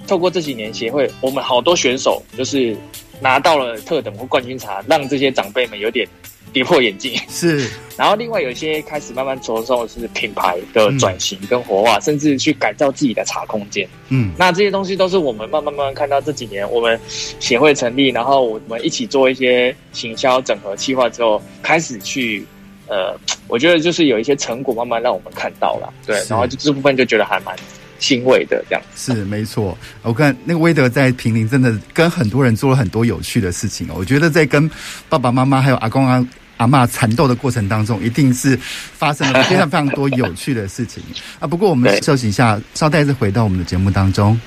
[0.05, 2.75] 透过这几年协会，我们好多选手就是
[3.21, 6.05] 拿到了特等或冠军茶，让这些长辈们有点。
[6.53, 13.87] 跌破眼镜是，然后另外有一些开始慢慢着重的是品牌的转型跟活化，嗯、甚至去改造自己的茶空间。
[14.09, 16.99] 嗯，那这些东西都是我们慢慢慢慢看到这几年我们
[17.39, 22.45] 协会成立，然后我们一起做一些行销整合计划之后，开始去
[22.87, 25.93] 呃，我觉得就是有一些成果慢慢让我们看到了。
[26.05, 27.55] 对，然后就这部分就觉得还蛮
[27.99, 28.83] 欣慰的这样。
[28.93, 33.93] 是没错，我看那个威德在平林真的跟很多人做了很多有趣的事情哦。
[33.97, 34.69] 我觉得在跟
[35.07, 36.27] 爸爸妈妈还有阿公阿。
[36.61, 38.55] 阿妈缠斗的过程当中，一定是
[38.95, 41.01] 发生了非常非常多有趣的事情
[41.41, 41.47] 啊！
[41.47, 44.39] 不过我们休息一下，稍待再回到我们的节目当中。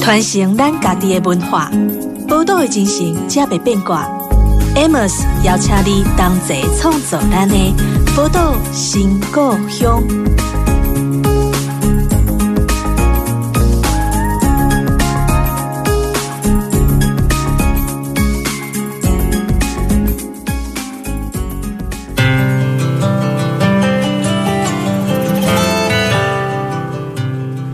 [0.00, 1.70] 传承咱家己的文化，
[2.26, 4.04] 宝岛的精神，才袂变卦。
[4.74, 7.54] Amos 邀请你同齐创造咱的
[8.16, 10.02] 宝岛新故乡。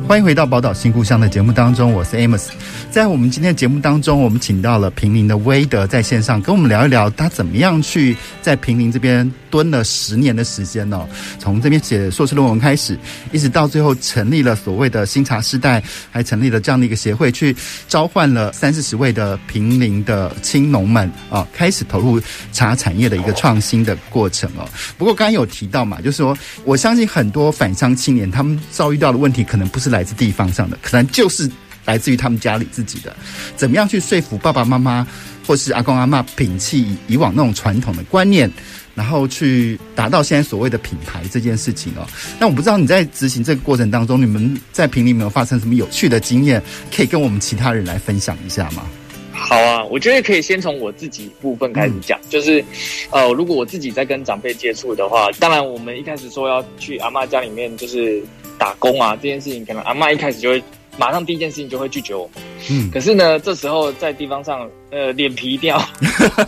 [0.08, 2.46] 欢迎回到宝岛新故乡的节目当中，我是 Amos。
[2.90, 11.06] 在我们今天的节目当中，我们请到了平林的威德在线上，跟我们聊一聊他怎么样去在平林这边蹲了十年的时间哦。
[11.38, 12.98] 从这边写硕士论文开始，
[13.32, 17.54] 一直到最后成立了所谓的新茶世代，还成立了这样的一个协会，去
[17.86, 22.18] 召唤了三四十位的平林的青农们啊，开始投入
[22.50, 24.66] 茶产业的一个创新的过程哦。
[24.96, 31.50] 不过刚刚有提到嘛，就是说我相信很多返乡青年他们遭遇到的问题，可能不是来来自地方上的，可能就是。
[31.88, 33.16] 来自于他们家里自己的，
[33.56, 35.06] 怎么样去说服爸爸妈妈
[35.46, 38.50] 或是阿公阿妈摒弃以往那种传统的观念，
[38.94, 42.06] 然后去达到现在所谓的品牌这件事情哦。
[42.38, 46.62] 那我不知道你在执行这个过程当中，你们在平里有没有发生什么有趣的经验，
[46.94, 48.82] 可以跟我们其他人来分享一下吗？
[49.38, 52.64] 好啊，我觉得可以先从我自己部分开始讲，嗯、就是
[53.10, 58.22] 呃，如果我自己在跟长辈接触的话，当然我们一开始说要去阿妈家里面就是
[58.58, 60.62] 打工啊，这件事情可能阿妈一开始就会。
[61.00, 65.78] 马上第一件事情就会拒绝我们，嗯，可是呢，这时候在地方上，呃，脸皮一定要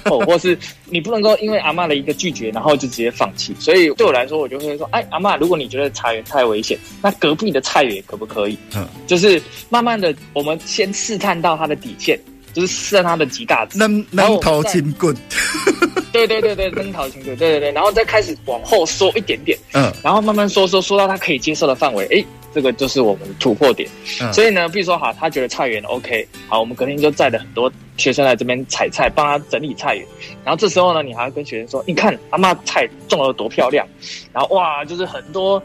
[0.07, 0.59] 厚，或是
[0.91, 3.55] 你不能够因为阿妈的一个拒绝，然后就直接放弃。
[3.61, 8.59] 所以对我来说，我就会说，哎，阿妈，如果你觉得茶园太危险，那隔壁的菜园可不可以？
[8.75, 12.19] 嗯，就是慢慢的，我们先试探到他的底线，
[12.53, 13.79] 就是试探他的极大值。
[13.79, 15.15] 能能淘金棍，
[16.13, 22.25] 对对对对，能淘金棍，对对对，然后再开始往后缩一点点，嗯，然后慢慢缩缩缩到他可以接受的范围，哎。
[22.53, 23.89] 这个就是我们的突破点，
[24.21, 30.05] 嗯、所以呢，比如说哈，他觉得菜园 OK，好，我们隔天就载了很多学生来这边采菜，帮他整理菜园。
[30.45, 33.87] 然后这时候呢，你还要跟学生说，你看阿妈菜种的多漂亮，
[34.33, 35.63] 然后哇，就是很多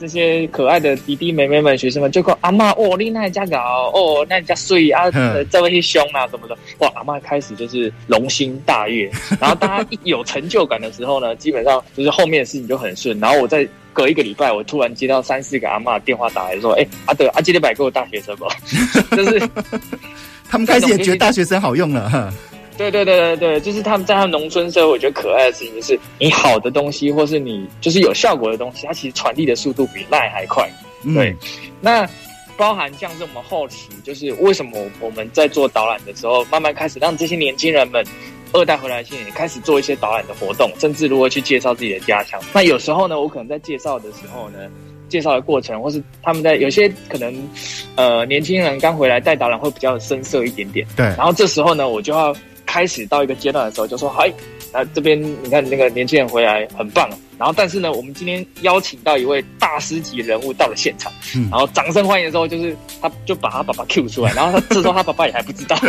[0.00, 5.10] 这些可爱的弟弟妹妹们、学生们就说阿妈，哦，你那家搞，哦，那家水啊，
[5.50, 9.10] 这位凶啊什么的，哇，阿妈开始就是龙心大悦。
[9.40, 13.18] 然后大家一有成就感的时候呢，基本上就是后面的事情就很顺。
[13.20, 13.66] 然后我再。
[13.94, 18.44] 隔一个礼拜，我突然接到三四个阿妈电话打来说：“哎、欸，阿德，阿基礼拜给我大学生不？
[19.14, 19.48] 就是
[20.50, 22.34] 他们开始也觉得大学生好用了。
[22.74, 30.68] 哈，对对对对对，就是他们在他们农村社会，我觉得可爱的事情就是，你好的东西，或是你就是有效果的东西，它其实传递的速度比赖还快。
[31.14, 31.36] 对，嗯、
[31.80, 32.08] 那
[32.56, 38.04] 包含像是我们后期，就是为什么我们在做导览的时候，慢慢开始让这些年轻人们。
[38.56, 42.40] 二代回来青年也开始做一些导览的活动，甚至如何去介绍自己的家乡。
[42.52, 44.70] 那有时候呢，我可能在介绍的时候呢，
[45.08, 47.34] 介绍的过程，或是他们在有些可能，
[47.96, 50.86] 呃，年轻人刚回来带导览会比较生涩一点点。
[50.94, 51.04] 对。
[51.04, 52.32] 然后这时候呢，我就要
[52.74, 54.32] 开始到一个阶段的时候，就说：“哎，
[54.72, 57.08] 那这边你看那个年轻人回来很棒。”
[57.38, 65.76] 然后但是呢，我们今天邀请到一位大师级人物到了现场，嗯、然后掌声欢迎的时候，就是他就把他爸爸 Q 出来，然后他这时候他爸爸也还不知道。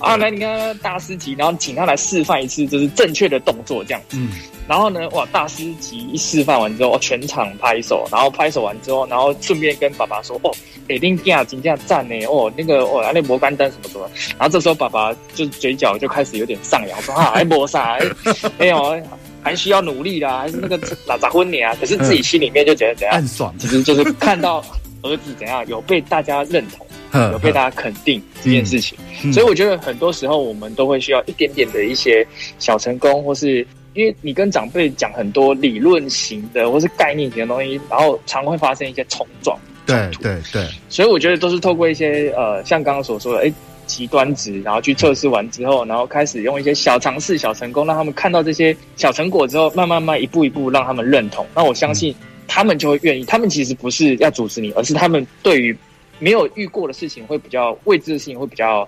[0.00, 4.16] 啊，来，你看大师级，然后请他来示范一次，就是正确的动作这样子。
[4.16, 4.30] 嗯，
[4.66, 10.50] 然后呢，哇，大师级一示范完之后，全场拍手，然后拍手完之后，然后顺便跟爸爸说，哦，
[10.88, 14.10] 哎，丁亚金这样赞呢，哦，那个，哦，那摩干灯什么什么。
[14.38, 17.98] 然后这时候爸爸就嘴角就开始有点上扬，说啊，哎磨啥？
[18.58, 19.02] 哎呦，
[19.46, 21.72] 还需要努力啦，还是那个咋咋婚你啊？
[21.78, 23.14] 可是自己心里面就觉得怎样？
[23.14, 24.58] 暗爽，其实就是看到
[25.02, 26.84] 儿子怎样有被大家认同。
[27.32, 28.98] 有被大家肯定这件事情，
[29.32, 32.26] 所以我觉得很多时候我们都会需要一点点的一些
[32.58, 39.58] 小成功，或是因为你跟长辈讲很多理论型的或是概念型的东西，然后常会发生一些冲撞。
[39.86, 43.52] 对对对，所以我觉得都是透过一些呃，像刚刚所说的，哎，
[43.86, 51.46] 极端值，然后去测试完之后，然后开始用一些小尝试、小成功，让他们看到这些小成果之后，慢慢慢一步一步让他们认同。
[51.54, 52.14] 那我相信
[52.46, 53.24] 他们就会愿意。
[53.24, 55.76] 他们其实不是要阻止你，而是他们对于
[56.18, 58.86] 没有遇过的事情会比较未知的事情会比较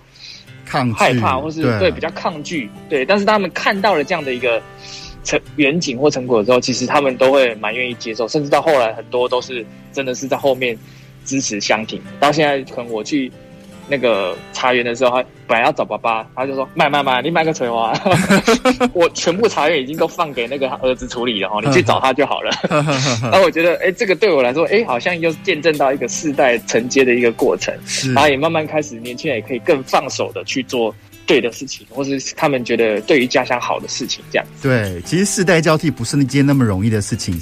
[0.67, 2.69] 抗害怕，或是对，对比较抗拒。
[2.89, 4.61] 对，但是他们看到了这样的一个
[5.25, 10.77] 成远景或成果之后，其实他们都会蛮愿意接受，甚至到后来很多都是真的是在后面。
[11.25, 13.31] 支持相挺，到现在可能我去
[13.89, 17.93] 那个茶园的时候，他本来要找爸爸，他就说买买买，你买个锤花，
[18.93, 22.51] 我全部茶园已经都放给那个儿子处理了哦， 你去找他就好了。
[23.23, 27.75] 然后我觉得，哎、欸，这个对我来说，哎、欸，好像又见证到一个世代承接的一个过程，
[28.15, 30.95] 然后也慢慢开始，年轻人也可以更放手的去做。
[31.29, 34.47] 对的事情，或是他们觉得对于家乡好的事情，这样。
[34.61, 37.39] 对，其实世代交替不是那件那么容易的事情，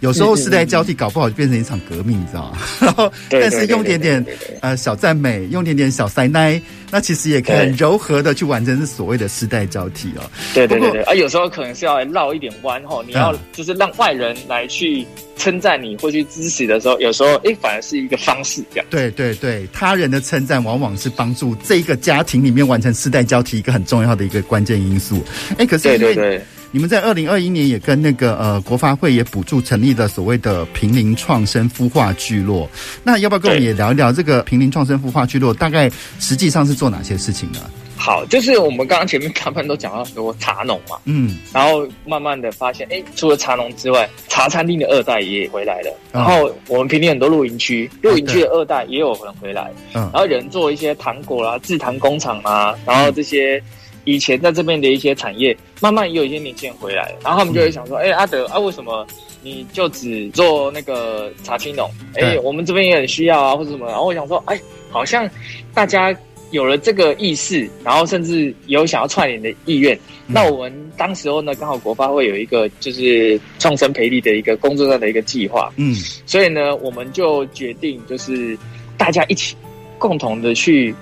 [0.00, 2.58] 有时候世代交替搞不好就变成一场革命，你知道吗？
[2.82, 4.22] 然后，但是用点点
[4.60, 6.60] 呃小赞美，用点点小塞奶，
[6.90, 10.22] 那其实也可以很柔和的去完成是所谓的世代交替哦。
[10.54, 15.06] 对对对对，啊，有时候可能是要绕一点弯哦，你要就是让外人来去。
[15.38, 18.86] 称赞你或去支持的时候，有时候哎，反而是一个方式这样。
[18.90, 25.22] 对对对，他人的称赞往往是帮助这一个家庭里面完成世代交替一个很重要的一个关键因素。
[25.56, 32.68] 哎，可是因为你们在二零二一年也跟那个呃国发会也补助成立了所谓的平林创生孵化聚落，
[33.02, 35.90] 那要不要跟我们也聊一聊这个平林创生孵化聚落大概
[36.20, 37.60] 实际上是做哪些事情呢？
[38.00, 45.92] 好，就是我们刚刚前面他们都讲到很多茶农嘛，嗯，然后慢慢的发现，哎，除了茶农之外，茶餐厅的二代也回来了。
[46.12, 49.72] 然后我们平林很多露营区，露营区的二代也有人回来。
[49.94, 53.60] 嗯，然后有人做一些糖果啦、制糖工厂啊，然后这些
[54.08, 57.14] 以前在这边的一些产业，慢慢也有一些年轻人回来。
[57.22, 59.06] 然后他们就会想说，哎，阿德啊，为什么
[59.42, 61.90] 你就只做那个茶青农？
[62.14, 63.86] 哎，我们这边也很需要啊，或者什么？
[63.86, 64.58] 然后我想说，哎，
[64.90, 65.28] 好像
[65.74, 66.16] 大家。
[66.50, 69.94] 有了这个意识，然后甚至有想要串联的意愿，
[70.28, 75.94] 嗯、那我们当时候呢，刚好国发会有一个就是创生培力的一个工作上的一个计划，嗯，
[76.24, 78.58] 所以呢，我们就决定就是
[78.96, 79.54] 大家一起
[79.98, 80.94] 共同的去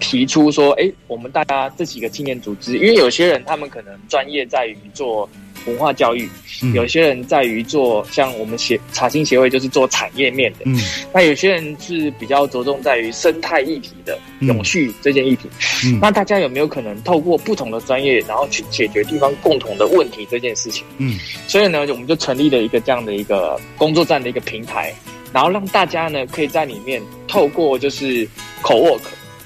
[0.00, 5.28] 提出说，哎，我们大家这几个青年组织，因为有些人他们可能专业在于做。
[5.66, 6.26] 文化教育，
[6.72, 10.60] 有些人在于做像我们协茶青协会，就是做产业面的。
[10.64, 10.80] 嗯，
[11.12, 15.46] 那有些人是比较着重在于生态议题的永续这件议题。
[15.84, 20.86] 嗯，那大家有没有可能透过不同的专业，然后去解决地方共同的问题这件事情？
[20.98, 24.94] 嗯，所以呢，我们就成立了一个这样的一个工作站的一个平台，
[25.34, 28.26] 然后让大家呢可以在里面透过就是
[28.62, 29.00] co-work，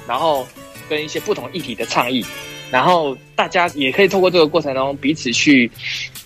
[0.06, 0.46] 然后
[0.88, 2.24] 跟一些不同议题的倡议。
[2.70, 5.70] 然后大家也可以透过这个过程当中彼此去，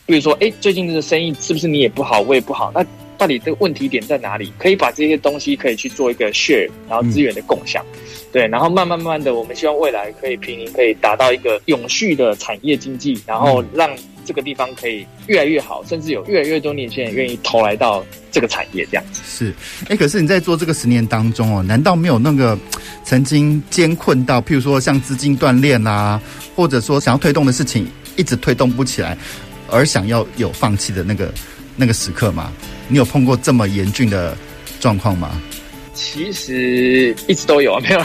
[0.07, 2.71] 比如说，哎，最近这个生意是不是你也不好，我也不好？
[2.73, 2.87] 那
[3.19, 4.53] 到底这个问题点在哪里？
[4.59, 7.85] 可以把这些东西可以去做一个 share，然后资源的共享，
[8.33, 13.91] 对，然后慢慢慢慢的，我们希望未来可以平林可以达到一个永续的产业经济，然后让。
[14.27, 19.55] 这个地方可以越来越好，甚至有越来越多年轻人愿意投来到这个产业，这样子是。
[19.89, 22.59] 哎，可是你在做这个十年当中哦，难道没有那个
[23.05, 26.21] 曾经艰困到，譬如说像资金断裂啊，
[26.57, 27.87] 或者说想要推动的事情
[28.17, 29.17] 一直推动不起来，
[29.71, 31.33] 而想要有放弃的那个
[31.77, 32.51] 那个时刻吗？
[32.89, 34.37] 你有碰过这么严峻的
[34.81, 35.41] 状况吗？
[35.95, 38.01] 其实一直都有啊，没有，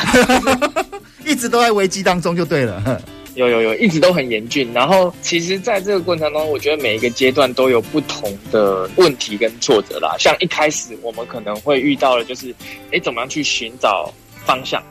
[1.25, 3.01] 一直都在危机当中就对了。
[3.35, 4.69] 有有有，一直都很严峻。
[4.73, 10.15] 然后，其实，在这个过程当中，我觉得每一个阶段都有不同的问题跟挫折啦。
[10.19, 12.53] 像一开始，我们可能会遇到的，就是，
[12.91, 14.13] 哎，怎么样去寻找
[14.45, 14.83] 方向？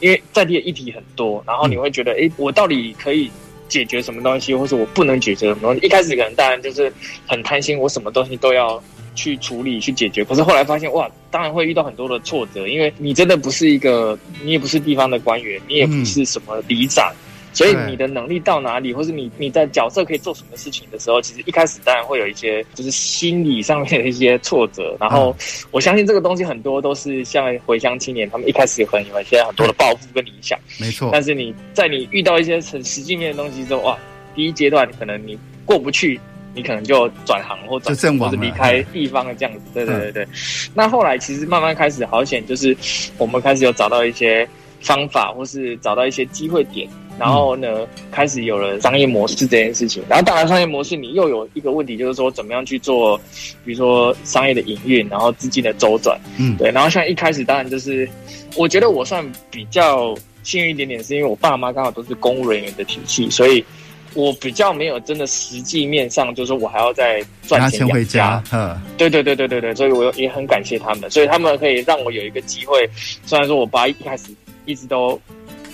[0.00, 3.30] 因为在地的议题很多，然后你会觉得，哎，我到底可以
[3.68, 5.86] 解决什么东西，或是我不能解决什么东西？
[5.86, 6.92] 一开始可能当然就是
[7.26, 8.82] 很贪心，我什么东西都要
[9.14, 10.24] 去处理、去解决。
[10.24, 17.12] 可是后来发现，哇，当然会遇到很多的挫折，因为你真的不是一个，你也不是地方的官员，你也不是什么里长。
[17.12, 17.25] 嗯
[17.56, 24.94] 所以你的能力到哪里，或是你你在角色可以做什么事情的时候，其实一开始当然会有一些就是心理上面的一些挫折。
[25.00, 25.34] 然后
[25.70, 31.08] 我相信这个东西很多都是像回乡青年，他们一开始可能有一些很多的抱负跟理想，没错。
[31.10, 33.96] 但是你在你遇到一些很实际面的东西之后，哇，
[34.34, 36.20] 第一阶段可能你过不去，
[36.54, 39.60] 你可能就转行或转或者离开地方的这样子。
[39.72, 40.28] 对对对对。
[40.74, 42.76] 那后来其实慢慢开始好险，就是
[43.16, 44.46] 我们开始有找到一些
[44.82, 46.86] 方法，或是找到一些机会点。
[47.18, 50.02] 然后呢，开始有了商业模式这件事情。
[50.08, 53.18] 然后当然，商业模式你又有一个问题，就是说怎么样去做，
[53.64, 56.20] 比如说商业的营运，然后资金的周转。
[56.38, 56.70] 嗯，对。
[56.70, 58.06] 然后像一开始，当然就是
[58.54, 63.64] 我觉得我算比较幸运一点点，是因为我爸妈刚好都是公务人员的体系，所以
[64.12, 68.44] 我比较没有真的实际面上，就是说我还要再赚钱回家。
[68.52, 72.86] 嗯，对对对对对对，所以我也很感谢他们，所以他们可以让我有一个机会。
[73.24, 74.24] 虽然说我爸一开始
[74.66, 75.18] 一直都。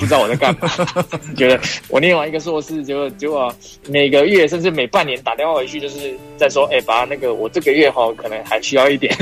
[0.03, 0.69] 不知道我在干嘛，
[1.37, 3.55] 觉 得我念完一个硕士，结果结果
[3.87, 9.17] 每个月甚至每半年打电话回去，就是在说，哎、欸，爸，那个我这个月哈可能还需要一点，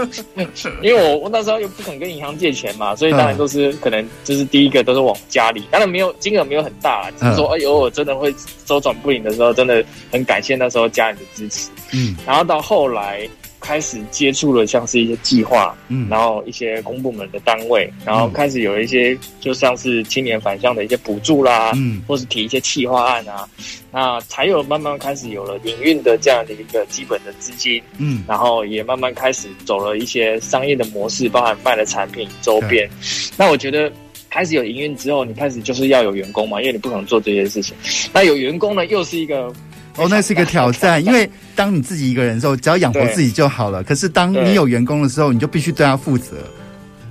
[0.80, 8.34] 因为我我那时候又不肯跟银行借钱嘛，所以当然都是可能就是第一个都是往家里，当然没有金额没有很大，只是说哎呦我真的会
[8.64, 13.28] 周转不灵的时候，真的很感谢那时候家人的支持，嗯，然后到后来。
[13.68, 23.46] 开始接触了像是一些计划，嗯，然后一些公部门的单位，然后开始有一些就像是青年返乡的一些补助啦，嗯，或是提一些企划案啊，
[23.92, 32.88] 那才有慢慢开始有了营运的这样的一个基本的资金，嗯，然后也慢慢开始走了一些商业的模式，包含卖的产品周边。
[33.36, 33.92] 那我觉得
[34.30, 37.76] 开始有营运之后，你开始就是要有员工嘛，因为你不可能做这些事情。
[38.14, 39.52] 那有员工呢，又是一个。
[39.98, 43.82] 哦，那是一个挑战，因为当你自己一个人的时候，只要养活自己就好了。
[43.82, 46.36] 可是当你有员工的时候，你就必须对他负责。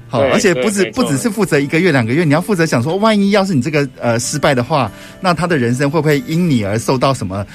[0.09, 7.45] 好，而且不止不只是负责一个月两个月，你要负责想说，万一要是你这个呃失败的话，那他的人生会不会因你而受到什么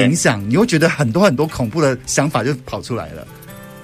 [0.00, 0.40] 影响？
[0.48, 3.26] 你会觉得很多很多恐怖的想法就跑出来了。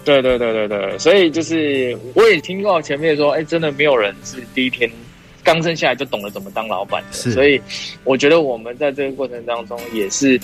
[0.04, 4.88] 对对对对对，所以就是我也听到前面说，哎，真的没有人是第一天。
[5.44, 7.60] 刚生下来就懂得怎么当老板的，所以
[8.04, 10.40] 我觉得我们在这个过程当中也是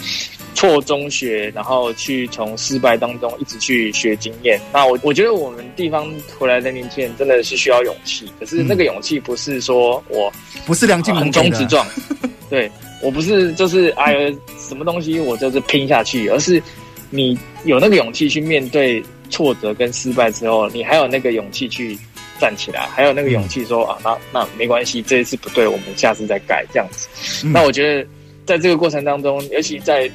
[0.55, 4.61] 错中学，然后去从失败当中一直去学经验。
[4.73, 10.33] 那我我觉得我们地方回来的年轻人真的是需要勇气，可是那个勇气不是说我
[10.67, 11.87] 不是梁静茹横冲直撞，
[12.51, 12.71] 对，
[13.03, 16.61] 我不是就是哎呀什么东西我就是拼下去，而是
[17.11, 21.97] 你有那个勇气去面对挫折跟失败之后，你还有那个勇气去。
[22.41, 27.09] 站起来，还有那个勇气说啊，那那没关系，这一次不对，我们下次再改这样子。
[27.45, 28.09] 嗯、那我觉得，
[28.47, 30.11] 在这个过程当中，尤其在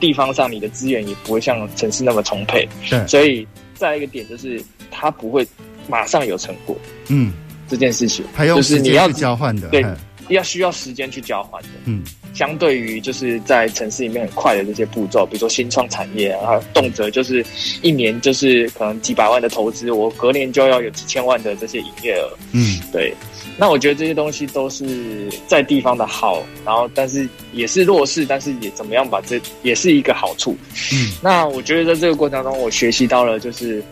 [0.00, 2.68] 地方上，你的资源也不会像城市那么充沛。
[2.88, 5.46] 对，所以再一个点就是，它不会
[5.88, 6.76] 马上有成果。
[7.08, 7.32] 嗯，
[7.68, 9.84] 这件事情还有时间去交换的，对，
[10.28, 11.68] 要需要时间去交换的。
[11.84, 12.02] 嗯。
[12.34, 17.44] 相对于就是在城市里面很快的这些步骤，比如说新创产业啊，动辄就是
[17.82, 22.30] 一年就是可能几百万的投资，我隔年就要有几千万的这些营业额。
[22.52, 23.12] 嗯，对。
[23.56, 30.56] 那我觉得这些东西都是在地方的好，然后但是也是弱势，但是也怎么样把这也是一个好处。
[30.92, 33.82] 嗯，那我觉得在这个过程当中，我学习到了就是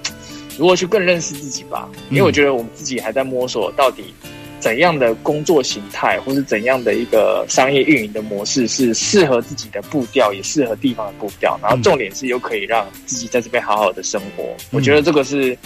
[0.57, 4.05] 如何去更认识自己吧，因为我觉得我们自己还在摸索到底。
[4.59, 11.59] 怎样的工作形态，或是怎样的一个商业运营的模式，是适合自己的步调，也适合地方的步调。
[11.62, 14.42] 然后重点是又可以让自己在这边好好的生活。
[14.44, 15.57] 嗯、我觉得这个是，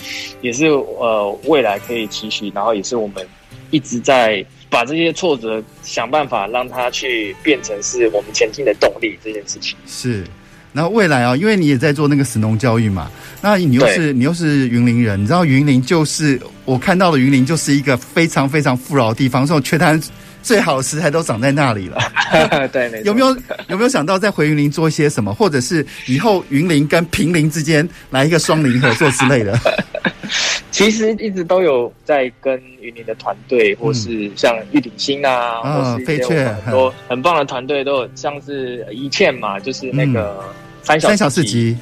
[0.41, 3.26] 也是呃未来可以期许，然后也是我们
[3.70, 9.76] 一直在把这些挫折想办法让它去变成是我们前进的动力这件事情。
[9.86, 10.24] 是。
[10.73, 13.11] 然后未来啊，因为你也在做那个神农教育嘛，
[13.43, 20.01] 那你又是你又是云林人，你知道云林就是我看到的云林就是一个非常非常富饶的地方，所以缺滩
[20.43, 21.99] 最好的食材都长在那里了。
[22.73, 23.37] 对，有没有
[23.68, 29.59] 有没有想到再回云林做一些什么，或者是以后云林跟平林之间来一个双林合作之类的？
[30.70, 40.43] 其实一直都有在跟云林的团队，或是像玉鼎新啊，嗯、或是一些很多很棒的团队，都有像是一倩嘛，就是那个
[40.83, 41.76] 三小三小四集，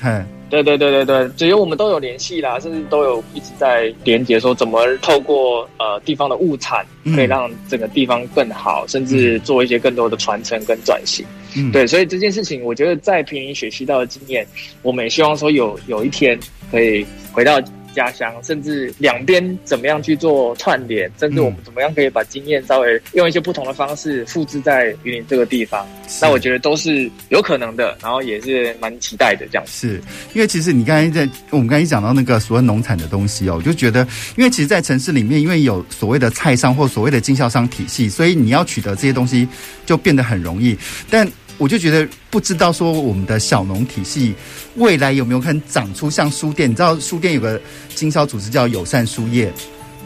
[0.51, 6.85] 对对对对对，只有我们都有联系啦，甚至都有一直在连接，说怎么透过呃地方的物产，
[7.15, 11.25] 可以让整个地方更好，嗯、甚至做一些更多的传承跟转型。
[11.55, 14.47] 嗯，对，所以这件事情，我觉得在平林学习到的经验，
[14.83, 16.39] 我们也希望说有有一天
[16.73, 17.61] 可以回到。
[17.99, 25.85] 家乡，甚至两边怎么样去做串联，甚至我们怎么样可以把经验稍微用一些不同的方式复制在云林这个地方，
[26.23, 29.65] 那我觉得都是有可能的，然后也是蛮期待的这样。
[29.67, 30.01] 是
[30.33, 39.49] 因为其实你刚才在我们刚才讲到那个所谓农产的东西哦，我就觉得，因为其实，在城市里面，因为有所谓的菜商或所谓的经销商体系，所以你要取得这些东西
[39.85, 40.79] 就变得很容易，
[41.11, 41.29] 但。
[41.59, 44.33] 我就觉得不知道说我们的小农体系
[44.77, 46.71] 未来有没有可能长出像书店？
[46.71, 47.61] 你知道书店有个
[47.95, 49.53] 经销组织叫友善书业，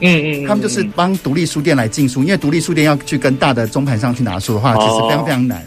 [0.01, 5.63] 嗯嗯，他们就是帮独立书店来进书，因为独立书店要去跟大的中盘商去拿书的话，其实非常非常难。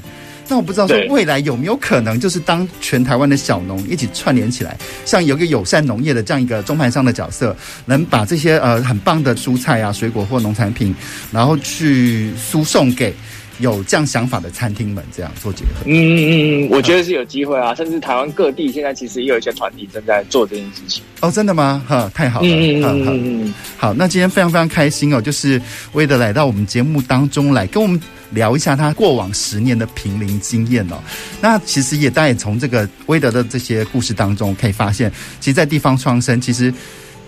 [0.48, 7.56] 那我不知道说未来有没有可能，就是当全台湾的小农一起串联起来，像有个友善农业的这样一个中盘商的角色，
[7.86, 10.94] 能把这些呃很棒的蔬菜啊、水果或农产品，
[11.32, 13.14] 然后去输送给。
[13.60, 15.72] 有这样想法的餐厅们这样做结合？
[15.86, 21.04] 嗯嗯嗯嗯，我觉得是有机会啊，甚至台湾各地现在其实也有一些团体正在做这件事情。
[21.22, 21.84] 哦，真的吗？
[21.88, 22.48] 哈，太好了。
[22.48, 25.62] 嗯嗯嗯嗯好，那今天非常非常开心哦，就是
[25.94, 28.00] 威德来到我们节目当中来跟我们
[28.32, 30.96] 聊一下他过往十年的平林经验哦。
[31.42, 36.74] 那其实也大家也从这个威德的这些故事当中可以发现，其实，在地方创生，其实。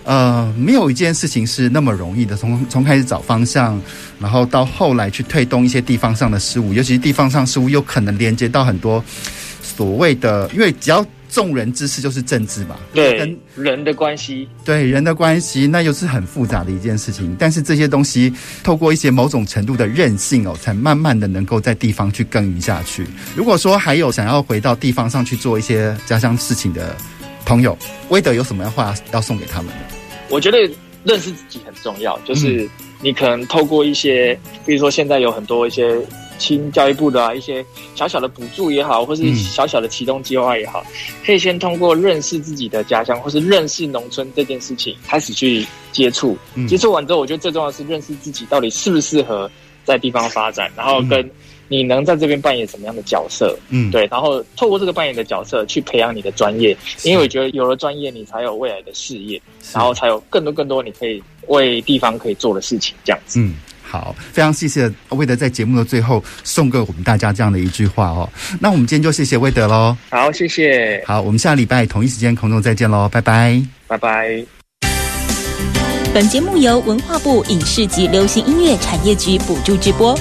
[0.08, 2.38] 呃，没有一件事情是那么容易的。
[2.38, 3.78] 从从开始找方向，
[4.22, 9.04] 然后到后来去推动一些地方上的事物，尤其是地方上事物，有可能连接到很多
[9.62, 17.36] 所谓的，因为只要众人之事就是政治嘛，对，跟人的关系，对人的关系，那又是很复杂的一件事情。
[17.38, 18.34] 但是这些东西
[18.64, 23.06] 透过一些某种程度的韧性哦，才慢慢的能够在地方去耕耘下去。
[23.36, 26.96] 如果说还有想要回到地方上去做一些家乡事情的
[27.46, 27.78] 朋友，
[28.08, 29.97] 威德有什么样话要送给他们呢？
[30.30, 30.58] 我觉得
[31.04, 32.70] 认识自己很重要，就是
[33.02, 36.00] 你可能透过一些，比如说现在有很多一些
[36.38, 37.66] 新教育部的啊，一些
[37.96, 40.86] 小小的补助也好，或是小小的启动计划也好，
[41.26, 46.38] 可以先通过认识自己的家乡，或是认识农村这件事情开始去接触。
[46.68, 49.50] 接触完之后，我觉得最重要的是认识自己到底适不适合
[49.86, 51.30] 在地方发展，然后跟。
[51.68, 53.58] 你能在这边扮演什么样的角色？
[53.70, 59.42] 嗯，对，然后透过这个扮演的角色去培养你的专业，因为我觉得有了专业，你才有未来的事业，
[59.74, 62.96] 然后才有更多更多你可以为地方可以做的事情。
[63.04, 68.30] 这样子，嗯，好，非常谢谢魏德在节目的最后送给我们大家这样的一句话哦。
[68.60, 69.96] 那我们今天就谢谢魏德喽。
[70.10, 71.04] 好，谢谢。
[71.06, 74.46] 好，我们下礼拜同一时间空中再见喽，拜拜，拜拜。
[76.14, 80.18] 本节目由文化部影视及流行音乐产业局补助直播。